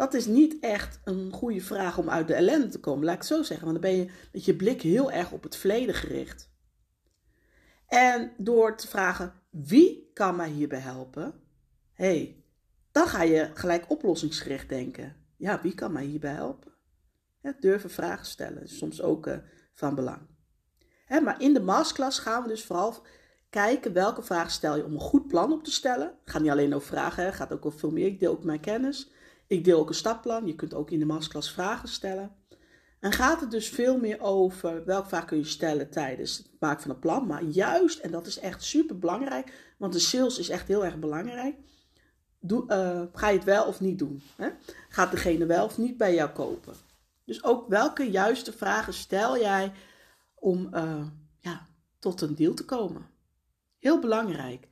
Dat 0.00 0.14
is 0.14 0.26
niet 0.26 0.58
echt 0.60 1.00
een 1.04 1.32
goede 1.32 1.60
vraag 1.60 1.98
om 1.98 2.10
uit 2.10 2.28
de 2.28 2.34
ellende 2.34 2.68
te 2.68 2.80
komen, 2.80 3.04
laat 3.04 3.14
ik 3.14 3.20
het 3.20 3.28
zo 3.28 3.42
zeggen. 3.42 3.66
Want 3.66 3.82
dan 3.82 3.90
ben 3.90 4.00
je 4.00 4.10
met 4.32 4.44
je 4.44 4.56
blik 4.56 4.82
heel 4.82 5.12
erg 5.12 5.32
op 5.32 5.42
het 5.42 5.56
verleden 5.56 5.94
gericht. 5.94 6.50
En 7.86 8.32
door 8.36 8.76
te 8.76 8.88
vragen, 8.88 9.32
wie 9.50 10.10
kan 10.14 10.36
mij 10.36 10.48
hierbij 10.48 10.78
helpen? 10.78 11.32
hey, 11.92 12.44
dan 12.92 13.06
ga 13.06 13.22
je 13.22 13.50
gelijk 13.54 13.90
oplossingsgericht 13.90 14.68
denken. 14.68 15.16
Ja, 15.36 15.60
wie 15.62 15.74
kan 15.74 15.92
mij 15.92 16.04
hierbij 16.04 16.34
helpen? 16.34 16.72
durven 17.60 17.90
vragen 17.90 18.26
stellen 18.26 18.62
is 18.62 18.78
soms 18.78 19.02
ook 19.02 19.26
uh, 19.26 19.36
van 19.72 19.94
belang. 19.94 20.20
maar 21.22 21.40
in 21.40 21.54
de 21.54 21.60
masterclass 21.60 22.18
gaan 22.18 22.42
we 22.42 22.48
dus 22.48 22.64
vooral 22.64 22.94
kijken 23.50 23.92
welke 23.92 24.22
vragen 24.22 24.50
stel 24.50 24.76
je 24.76 24.84
om 24.84 24.92
een 24.92 25.00
goed 25.00 25.26
plan 25.26 25.52
op 25.52 25.64
te 25.64 25.72
stellen. 25.72 26.06
Het 26.06 26.30
gaat 26.30 26.42
niet 26.42 26.50
alleen 26.50 26.74
over 26.74 26.88
vragen, 26.88 27.24
het 27.24 27.34
gaat 27.34 27.52
ook 27.52 27.66
over 27.66 27.78
veel 27.78 27.90
meer. 27.90 28.06
Ik 28.06 28.20
deel 28.20 28.32
ook 28.32 28.44
mijn 28.44 28.60
kennis. 28.60 29.18
Ik 29.50 29.64
deel 29.64 29.78
ook 29.78 29.88
een 29.88 29.94
stapplan. 29.94 30.46
Je 30.46 30.54
kunt 30.54 30.74
ook 30.74 30.90
in 30.90 30.98
de 30.98 31.04
masterclass 31.04 31.52
vragen 31.52 31.88
stellen. 31.88 32.36
En 33.00 33.12
gaat 33.12 33.40
het 33.40 33.50
dus 33.50 33.68
veel 33.68 33.98
meer 33.98 34.20
over 34.20 34.84
welke 34.84 35.08
vraag 35.08 35.24
kun 35.24 35.38
je 35.38 35.44
stellen 35.44 35.90
tijdens 35.90 36.36
het 36.36 36.46
maken 36.60 36.82
van 36.82 36.90
een 36.90 36.98
plan. 36.98 37.26
Maar 37.26 37.42
juist, 37.42 37.98
en 37.98 38.10
dat 38.10 38.26
is 38.26 38.38
echt 38.38 38.62
super 38.62 38.98
belangrijk, 38.98 39.74
want 39.78 39.92
de 39.92 39.98
sales 39.98 40.38
is 40.38 40.48
echt 40.48 40.68
heel 40.68 40.84
erg 40.84 40.98
belangrijk 40.98 41.54
Doe, 42.40 42.64
uh, 42.68 43.02
ga 43.12 43.28
je 43.28 43.36
het 43.36 43.44
wel 43.44 43.64
of 43.64 43.80
niet 43.80 43.98
doen? 43.98 44.22
Hè? 44.36 44.50
Gaat 44.88 45.10
degene 45.10 45.46
wel 45.46 45.64
of 45.64 45.78
niet 45.78 45.96
bij 45.96 46.14
jou 46.14 46.30
kopen? 46.30 46.74
Dus 47.24 47.44
ook 47.44 47.68
welke 47.68 48.10
juiste 48.10 48.52
vragen 48.52 48.94
stel 48.94 49.38
jij 49.38 49.72
om 50.34 50.68
uh, 50.74 51.06
ja, 51.40 51.66
tot 51.98 52.20
een 52.20 52.34
deal 52.34 52.54
te 52.54 52.64
komen? 52.64 53.06
Heel 53.78 54.00
belangrijk. 54.00 54.68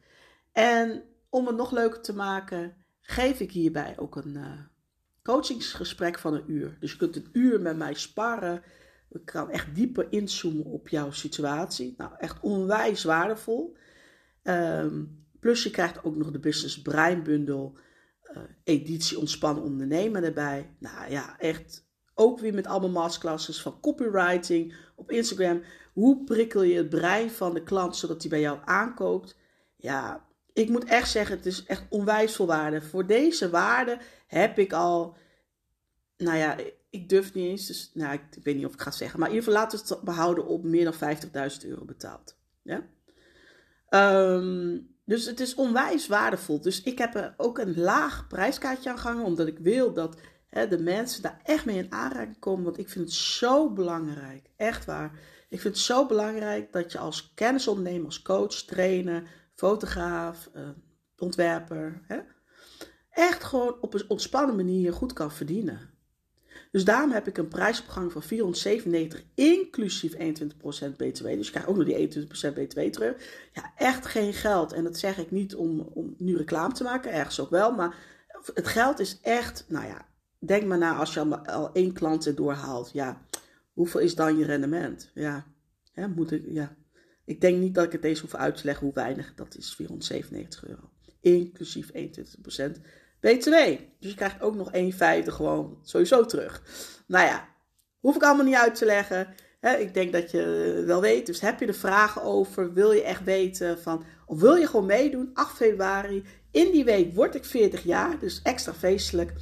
En 0.53 1.03
om 1.29 1.47
het 1.47 1.57
nog 1.57 1.71
leuker 1.71 2.01
te 2.01 2.15
maken, 2.15 2.77
geef 3.11 3.41
ik 3.41 3.53
hierbij 3.53 3.95
ook 3.99 4.17
een 4.17 4.35
uh, 4.35 4.61
coachingsgesprek 5.23 6.19
van 6.19 6.35
een 6.35 6.51
uur. 6.51 6.77
Dus 6.81 6.93
je 6.93 6.99
kunt 6.99 7.17
een 7.17 7.29
uur 7.33 7.61
met 7.61 7.77
mij 7.77 7.95
sparren. 7.95 8.63
Ik 9.11 9.25
kan 9.25 9.51
echt 9.51 9.75
dieper 9.75 10.07
inzoomen 10.11 10.65
op 10.65 10.89
jouw 10.89 11.11
situatie. 11.11 11.95
Nou, 11.97 12.13
echt 12.19 12.41
onwijs 12.41 13.05
waardevol. 13.05 13.77
Um, 14.43 15.27
Plus 15.41 15.63
je 15.63 15.71
krijgt 15.71 16.05
ook 16.05 16.17
nog 16.17 16.31
de 16.31 16.39
Business 16.39 16.83
Breinbundel 16.83 17.79
uh, 18.33 18.43
editie 18.65 19.19
Ontspannen 19.19 19.65
Ondernemen 19.65 20.25
erbij. 20.25 20.77
Nou 20.79 21.11
ja, 21.11 21.39
echt 21.39 21.87
ook 22.15 22.39
weer 22.41 22.55
met 22.55 22.67
allemaal 22.67 22.91
masterclasses 22.91 23.63
van 23.63 23.81
copywriting 23.81 24.75
op 24.97 25.11
Instagram. 25.11 25.63
Hoe 25.93 26.25
prikkel 26.25 26.63
je 26.63 26.77
het 26.77 26.89
brein 26.89 27.31
van 27.31 27.55
de 27.55 27.63
klant 27.63 27.97
zodat 27.97 28.21
hij 28.21 28.31
bij 28.31 28.41
jou 28.41 28.59
aankoopt? 28.65 29.39
Ja, 29.77 30.28
ik 30.59 30.69
moet 30.69 30.85
echt 30.85 31.11
zeggen, 31.11 31.37
het 31.37 31.47
is 31.47 31.65
echt 31.65 31.83
onwijs 31.89 32.37
veel 32.37 32.47
waarde. 32.47 32.83
Voor 32.83 33.07
deze 33.07 33.51
waarde 33.51 33.99
heb 34.27 34.59
ik 34.59 34.73
al, 34.73 35.17
nou 36.17 36.37
ja, 36.37 36.57
ik 36.91 37.09
durf 37.09 37.35
niet 37.35 37.49
eens, 37.49 37.67
dus, 37.67 37.91
nou, 37.95 38.13
ik 38.13 38.43
weet 38.43 38.57
niet 38.57 38.67
of 38.67 38.73
ik 38.73 38.81
ga 38.81 38.91
zeggen, 38.91 39.19
maar 39.19 39.29
in 39.29 39.35
ieder 39.35 39.49
geval 39.49 39.65
laten 39.65 39.79
we 39.79 39.95
het 39.95 40.05
behouden 40.05 40.47
op 40.47 40.65
meer 40.65 40.85
dan 40.85 41.17
50.000 41.53 41.69
euro 41.69 41.85
betaald. 41.85 42.37
Ja? 42.63 42.87
Um, 43.91 44.97
dus 45.05 45.27
het 45.27 45.41
is 45.41 45.55
onwijs 45.55 46.07
waardevol. 46.07 46.61
Dus 46.61 46.83
ik 46.83 46.99
heb 46.99 47.15
er 47.15 47.35
ook 47.37 47.59
een 47.59 47.79
laag 47.79 48.27
prijskaartje 48.27 48.91
aan 48.91 48.99
gehangen, 48.99 49.25
omdat 49.25 49.47
ik 49.47 49.59
wil 49.59 49.93
dat 49.93 50.17
hè, 50.49 50.69
de 50.69 50.79
mensen 50.79 51.23
daar 51.23 51.41
echt 51.43 51.65
mee 51.65 51.77
in 51.77 51.93
aanraking 51.93 52.39
komen. 52.39 52.65
Want 52.65 52.79
ik 52.79 52.89
vind 52.89 53.05
het 53.05 53.15
zo 53.15 53.73
belangrijk. 53.73 54.51
Echt 54.57 54.85
waar. 54.85 55.13
Ik 55.49 55.61
vind 55.61 55.75
het 55.75 55.85
zo 55.85 56.07
belangrijk 56.07 56.73
dat 56.73 56.93
je 56.93 56.99
als 56.99 57.33
kennisondernemer, 57.35 58.07
als 58.07 58.23
coach, 58.23 58.55
trainer, 58.55 59.23
fotograaf, 59.59 60.51
uh, 60.57 60.69
ontwerper, 61.17 62.01
hè, 62.07 62.19
echt 63.11 63.45
gewoon 63.45 63.77
op 63.81 63.95
een 63.95 64.05
ontspannen 64.09 64.57
manier 64.57 64.93
goed 64.93 65.13
kan 65.13 65.33
verdienen. 65.33 65.91
Dus 66.71 66.85
daarom 66.85 67.11
heb 67.11 67.27
ik 67.27 67.39
een 67.39 67.49
prijsopgang 67.49 68.13
van 68.13 68.23
497 68.23 69.25
inclusief 69.35 70.15
21% 70.15 70.97
btw. 70.97 71.27
Dus 71.27 71.47
je 71.47 71.51
krijgt 71.51 71.69
ook 71.69 71.77
nog 71.77 71.85
die 71.85 72.27
21% 72.27 72.53
btw 72.55 72.81
terug. 72.81 73.49
Ja, 73.53 73.73
echt 73.77 74.07
geen 74.07 74.33
geld. 74.33 74.73
En 74.73 74.85
dat 74.85 74.99
zeg 74.99 75.19
ik 75.19 75.31
niet 75.31 75.55
om, 75.55 75.81
om 75.81 76.15
nu 76.19 76.37
reclame 76.37 76.75
te 76.75 76.83
maken, 76.83 77.13
ergens 77.13 77.41
ook 77.41 77.51
wel. 77.51 77.73
Maar 77.73 77.97
het 78.55 78.67
geld 78.67 78.99
is 78.99 79.19
echt, 79.21 79.65
nou 79.69 79.87
ja, 79.87 80.07
denk 80.39 80.65
maar 80.65 80.79
na 80.79 80.97
als 80.97 81.15
je 81.15 81.45
al, 81.45 81.73
één 81.73 81.93
klant 81.93 82.27
erdoor 82.27 82.53
haalt. 82.53 82.91
Ja, 82.93 83.27
hoeveel 83.73 84.01
is 84.01 84.15
dan 84.15 84.39
je 84.39 84.45
rendement? 84.45 85.11
Ja, 85.15 85.47
moet 86.15 86.31
ik, 86.31 86.45
ja. 86.49 86.77
Ik 87.29 87.41
denk 87.41 87.59
niet 87.59 87.75
dat 87.75 87.85
ik 87.85 87.93
het 87.93 88.05
eens 88.05 88.21
hoef 88.21 88.35
uit 88.35 88.57
te 88.57 88.65
leggen 88.65 88.85
hoe 88.85 88.95
weinig 88.95 89.35
dat 89.35 89.57
is, 89.57 89.75
497 89.75 90.67
euro. 90.67 90.91
Inclusief 91.21 91.91
21% 91.93 91.97
BTW. 93.21 93.51
Dus 94.01 94.11
je 94.11 94.15
krijgt 94.15 94.41
ook 94.41 94.55
nog 94.55 94.71
1,50 94.75 94.89
gewoon 95.25 95.79
sowieso 95.83 96.25
terug. 96.25 96.63
Nou 97.07 97.27
ja, 97.27 97.49
hoef 98.01 98.17
ik 98.17 98.23
allemaal 98.23 98.45
niet 98.45 98.55
uit 98.55 98.75
te 98.75 98.85
leggen. 98.85 99.35
ik 99.79 99.95
denk 99.95 100.13
dat 100.13 100.31
je 100.31 100.83
wel 100.87 101.01
weet. 101.01 101.27
Dus 101.27 101.41
heb 101.41 101.61
je 101.61 101.67
er 101.67 101.75
vragen 101.75 102.23
over? 102.23 102.73
Wil 102.73 102.93
je 102.93 103.03
echt 103.03 103.25
weten 103.25 103.79
van. 103.79 104.05
Of 104.27 104.41
wil 104.41 104.55
je 104.55 104.67
gewoon 104.67 104.87
meedoen? 104.87 105.31
8 105.35 105.57
februari. 105.57 106.25
In 106.51 106.73
die 106.73 106.85
week 106.85 107.15
word 107.15 107.35
ik 107.35 107.45
40 107.45 107.83
jaar. 107.83 108.19
Dus 108.19 108.41
extra 108.43 108.75
feestelijk. 108.75 109.33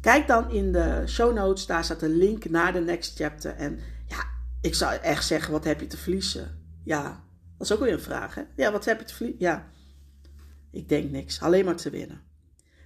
Kijk 0.00 0.26
dan 0.26 0.50
in 0.50 0.72
de 0.72 1.02
show 1.06 1.34
notes. 1.34 1.66
Daar 1.66 1.84
staat 1.84 2.02
een 2.02 2.16
link 2.16 2.48
naar 2.48 2.72
de 2.72 2.80
next 2.80 3.16
chapter. 3.16 3.54
En 3.56 3.78
ja, 4.08 4.24
ik 4.60 4.74
zou 4.74 4.94
echt 4.94 5.26
zeggen: 5.26 5.52
wat 5.52 5.64
heb 5.64 5.80
je 5.80 5.86
te 5.86 5.96
verliezen? 5.96 6.59
Ja, 6.84 7.24
dat 7.58 7.66
is 7.66 7.72
ook 7.72 7.80
weer 7.80 7.92
een 7.92 8.00
vraag. 8.00 8.34
Hè? 8.34 8.42
Ja, 8.56 8.72
wat 8.72 8.84
heb 8.84 8.98
je 8.98 9.04
te 9.04 9.14
verliezen? 9.14 9.40
Ja, 9.40 9.68
ik 10.70 10.88
denk 10.88 11.10
niks. 11.10 11.40
Alleen 11.42 11.64
maar 11.64 11.76
te 11.76 11.90
winnen. 11.90 12.28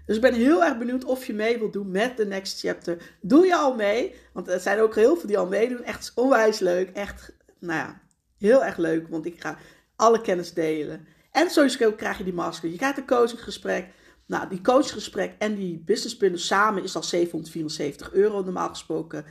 Dus 0.06 0.16
ik 0.16 0.22
ben 0.22 0.34
heel 0.34 0.64
erg 0.64 0.78
benieuwd 0.78 1.04
of 1.04 1.26
je 1.26 1.34
mee 1.34 1.58
wilt 1.58 1.72
doen 1.72 1.90
met 1.90 2.16
de 2.16 2.26
Next 2.26 2.60
Chapter. 2.60 3.16
Doe 3.20 3.46
je 3.46 3.56
al 3.56 3.74
mee? 3.74 4.14
Want 4.32 4.48
er 4.48 4.60
zijn 4.60 4.80
ook 4.80 4.94
heel 4.94 5.16
veel 5.16 5.28
die 5.28 5.38
al 5.38 5.46
meedoen. 5.46 5.82
Echt 5.82 6.12
onwijs 6.14 6.58
leuk. 6.58 6.90
Echt, 6.90 7.32
nou 7.58 7.78
ja, 7.78 8.00
heel 8.38 8.64
erg 8.64 8.76
leuk. 8.76 9.08
Want 9.08 9.26
ik 9.26 9.40
ga 9.40 9.58
alle 9.96 10.20
kennis 10.20 10.52
delen. 10.52 11.06
En 11.30 11.50
sowieso 11.50 11.92
krijg 11.92 12.18
je 12.18 12.24
die 12.24 12.32
masker. 12.32 12.70
Je 12.70 12.76
krijgt 12.76 12.98
een 12.98 13.06
coachinggesprek. 13.06 13.86
Nou, 14.26 14.48
die 14.48 14.60
coachinggesprek 14.60 15.34
en 15.38 15.54
die 15.54 15.82
businesspunten 15.84 16.40
samen 16.40 16.82
is 16.82 16.96
al 16.96 17.02
774 17.02 18.12
euro 18.12 18.42
normaal 18.42 18.68
gesproken. 18.68 19.24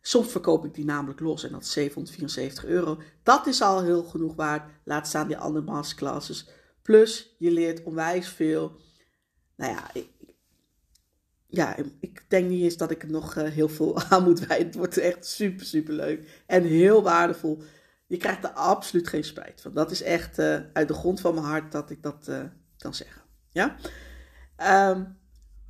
Soms 0.00 0.30
verkoop 0.30 0.64
ik 0.64 0.74
die 0.74 0.84
namelijk 0.84 1.20
los 1.20 1.44
en 1.44 1.52
dat 1.52 1.62
is 1.62 1.72
774 1.72 2.64
euro. 2.64 2.98
Dat 3.22 3.46
is 3.46 3.62
al 3.62 3.82
heel 3.82 4.02
genoeg 4.02 4.34
waard. 4.34 4.70
Laat 4.84 5.06
staan 5.06 5.26
die 5.26 5.36
andere 5.36 5.64
masterclasses. 5.64 6.48
Plus, 6.82 7.34
je 7.38 7.50
leert 7.50 7.82
onwijs 7.82 8.28
veel. 8.28 8.76
Nou 9.56 9.72
ja, 9.72 9.90
ik, 9.92 10.08
ja, 11.46 11.76
ik 12.00 12.24
denk 12.28 12.48
niet 12.48 12.62
eens 12.62 12.76
dat 12.76 12.90
ik 12.90 13.02
er 13.02 13.10
nog 13.10 13.34
uh, 13.34 13.44
heel 13.44 13.68
veel 13.68 14.00
aan 14.10 14.24
moet 14.24 14.46
wijden. 14.46 14.66
Het 14.66 14.76
wordt 14.76 14.96
echt 14.96 15.26
super, 15.26 15.66
super 15.66 15.94
leuk. 15.94 16.42
En 16.46 16.62
heel 16.62 17.02
waardevol. 17.02 17.62
Je 18.06 18.16
krijgt 18.16 18.44
er 18.44 18.50
absoluut 18.50 19.08
geen 19.08 19.24
spijt 19.24 19.60
van. 19.60 19.74
Dat 19.74 19.90
is 19.90 20.02
echt 20.02 20.38
uh, 20.38 20.58
uit 20.72 20.88
de 20.88 20.94
grond 20.94 21.20
van 21.20 21.34
mijn 21.34 21.46
hart 21.46 21.72
dat 21.72 21.90
ik 21.90 22.02
dat 22.02 22.26
uh, 22.28 22.42
kan 22.78 22.94
zeggen. 22.94 23.22
Ja? 23.50 23.76
Um, 24.90 25.18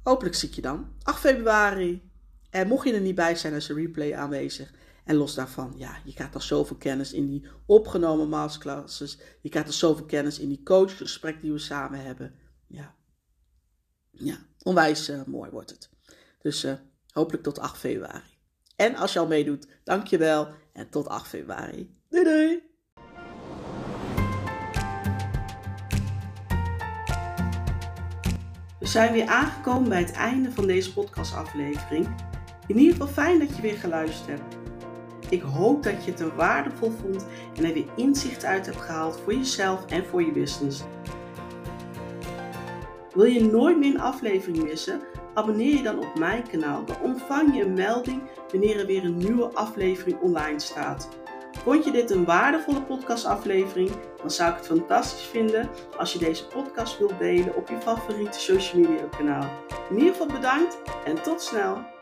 hopelijk 0.03 0.35
zie 0.35 0.49
ik 0.49 0.55
je 0.55 0.63
dan. 0.63 0.97
8 1.03 1.21
februari. 1.21 2.08
En 2.51 2.69
mocht 2.69 2.87
je 2.89 2.95
er 2.95 3.01
niet 3.01 3.15
bij 3.15 3.37
zijn, 3.37 3.55
is 3.55 3.69
een 3.69 3.77
replay 3.77 4.15
aanwezig. 4.15 4.73
En 5.05 5.17
los 5.17 5.35
daarvan, 5.35 5.75
ja, 5.77 5.97
je 6.05 6.15
krijgt 6.15 6.35
al 6.35 6.41
zoveel 6.41 6.77
kennis 6.77 7.13
in 7.13 7.27
die 7.27 7.47
opgenomen 7.67 8.29
masterclasses. 8.29 9.19
Je 9.41 9.49
krijgt 9.49 9.69
al 9.69 9.75
zoveel 9.75 10.05
kennis 10.05 10.39
in 10.39 10.49
die 10.49 10.63
coachgesprek 10.63 11.41
die 11.41 11.53
we 11.53 11.59
samen 11.59 12.05
hebben. 12.05 12.35
Ja, 12.67 12.95
ja, 14.11 14.39
onwijs 14.63 15.09
uh, 15.09 15.25
mooi 15.25 15.51
wordt 15.51 15.71
het. 15.71 15.91
Dus 16.39 16.65
uh, 16.65 16.73
hopelijk 17.13 17.43
tot 17.43 17.59
8 17.59 17.79
februari. 17.79 18.39
En 18.77 18.95
als 18.95 19.13
je 19.13 19.19
al 19.19 19.27
meedoet, 19.27 19.67
dankjewel 19.85 20.49
en 20.73 20.91
tot 20.91 21.09
8 21.09 21.29
februari. 21.29 21.97
Doei 22.09 22.25
doei! 22.25 22.63
We 28.79 28.87
zijn 28.87 29.13
weer 29.13 29.27
aangekomen 29.27 29.89
bij 29.89 30.01
het 30.01 30.13
einde 30.13 30.51
van 30.53 30.67
deze 30.67 30.93
podcastaflevering. 30.93 32.28
In 32.69 32.79
ieder 32.79 32.93
geval 32.93 33.07
fijn 33.25 33.39
dat 33.39 33.57
je 33.57 33.63
weer 33.63 33.77
geluisterd 33.77 34.29
hebt. 34.29 34.57
Ik 35.29 35.43
hoop 35.43 35.83
dat 35.83 36.05
je 36.05 36.11
het 36.11 36.21
er 36.21 36.37
waardevol 36.37 36.91
vond 36.91 37.27
en 37.57 37.65
er 37.65 37.73
weer 37.73 37.87
inzicht 37.97 38.45
uit 38.45 38.67
hebt 38.67 38.81
gehaald 38.81 39.21
voor 39.25 39.35
jezelf 39.35 39.87
en 39.87 40.07
voor 40.07 40.23
je 40.23 40.33
business. 40.33 40.83
Wil 43.15 43.25
je 43.25 43.45
nooit 43.45 43.79
meer 43.79 43.95
een 43.95 44.01
aflevering 44.01 44.63
missen? 44.63 45.01
Abonneer 45.35 45.77
je 45.77 45.83
dan 45.83 45.99
op 45.99 46.19
mijn 46.19 46.49
kanaal. 46.49 46.85
Dan 46.85 46.97
ontvang 47.03 47.57
je 47.57 47.63
een 47.63 47.73
melding 47.73 48.23
wanneer 48.51 48.81
er 48.81 48.87
weer 48.87 49.05
een 49.05 49.17
nieuwe 49.17 49.47
aflevering 49.55 50.21
online 50.21 50.61
staat. 50.61 51.09
Vond 51.63 51.85
je 51.85 51.91
dit 51.91 52.11
een 52.11 52.25
waardevolle 52.25 52.83
podcastaflevering? 52.83 53.91
Dan 54.21 54.31
zou 54.31 54.51
ik 54.51 54.57
het 54.57 54.67
fantastisch 54.67 55.27
vinden 55.27 55.69
als 55.97 56.13
je 56.13 56.19
deze 56.19 56.47
podcast 56.47 56.99
wilt 56.99 57.19
delen 57.19 57.57
op 57.57 57.69
je 57.69 57.81
favoriete 57.81 58.41
social 58.41 58.81
media 58.81 59.09
kanaal. 59.17 59.51
In 59.91 59.99
ieder 59.99 60.13
geval 60.13 60.27
bedankt 60.27 60.79
en 61.05 61.23
tot 61.23 61.43
snel! 61.43 61.97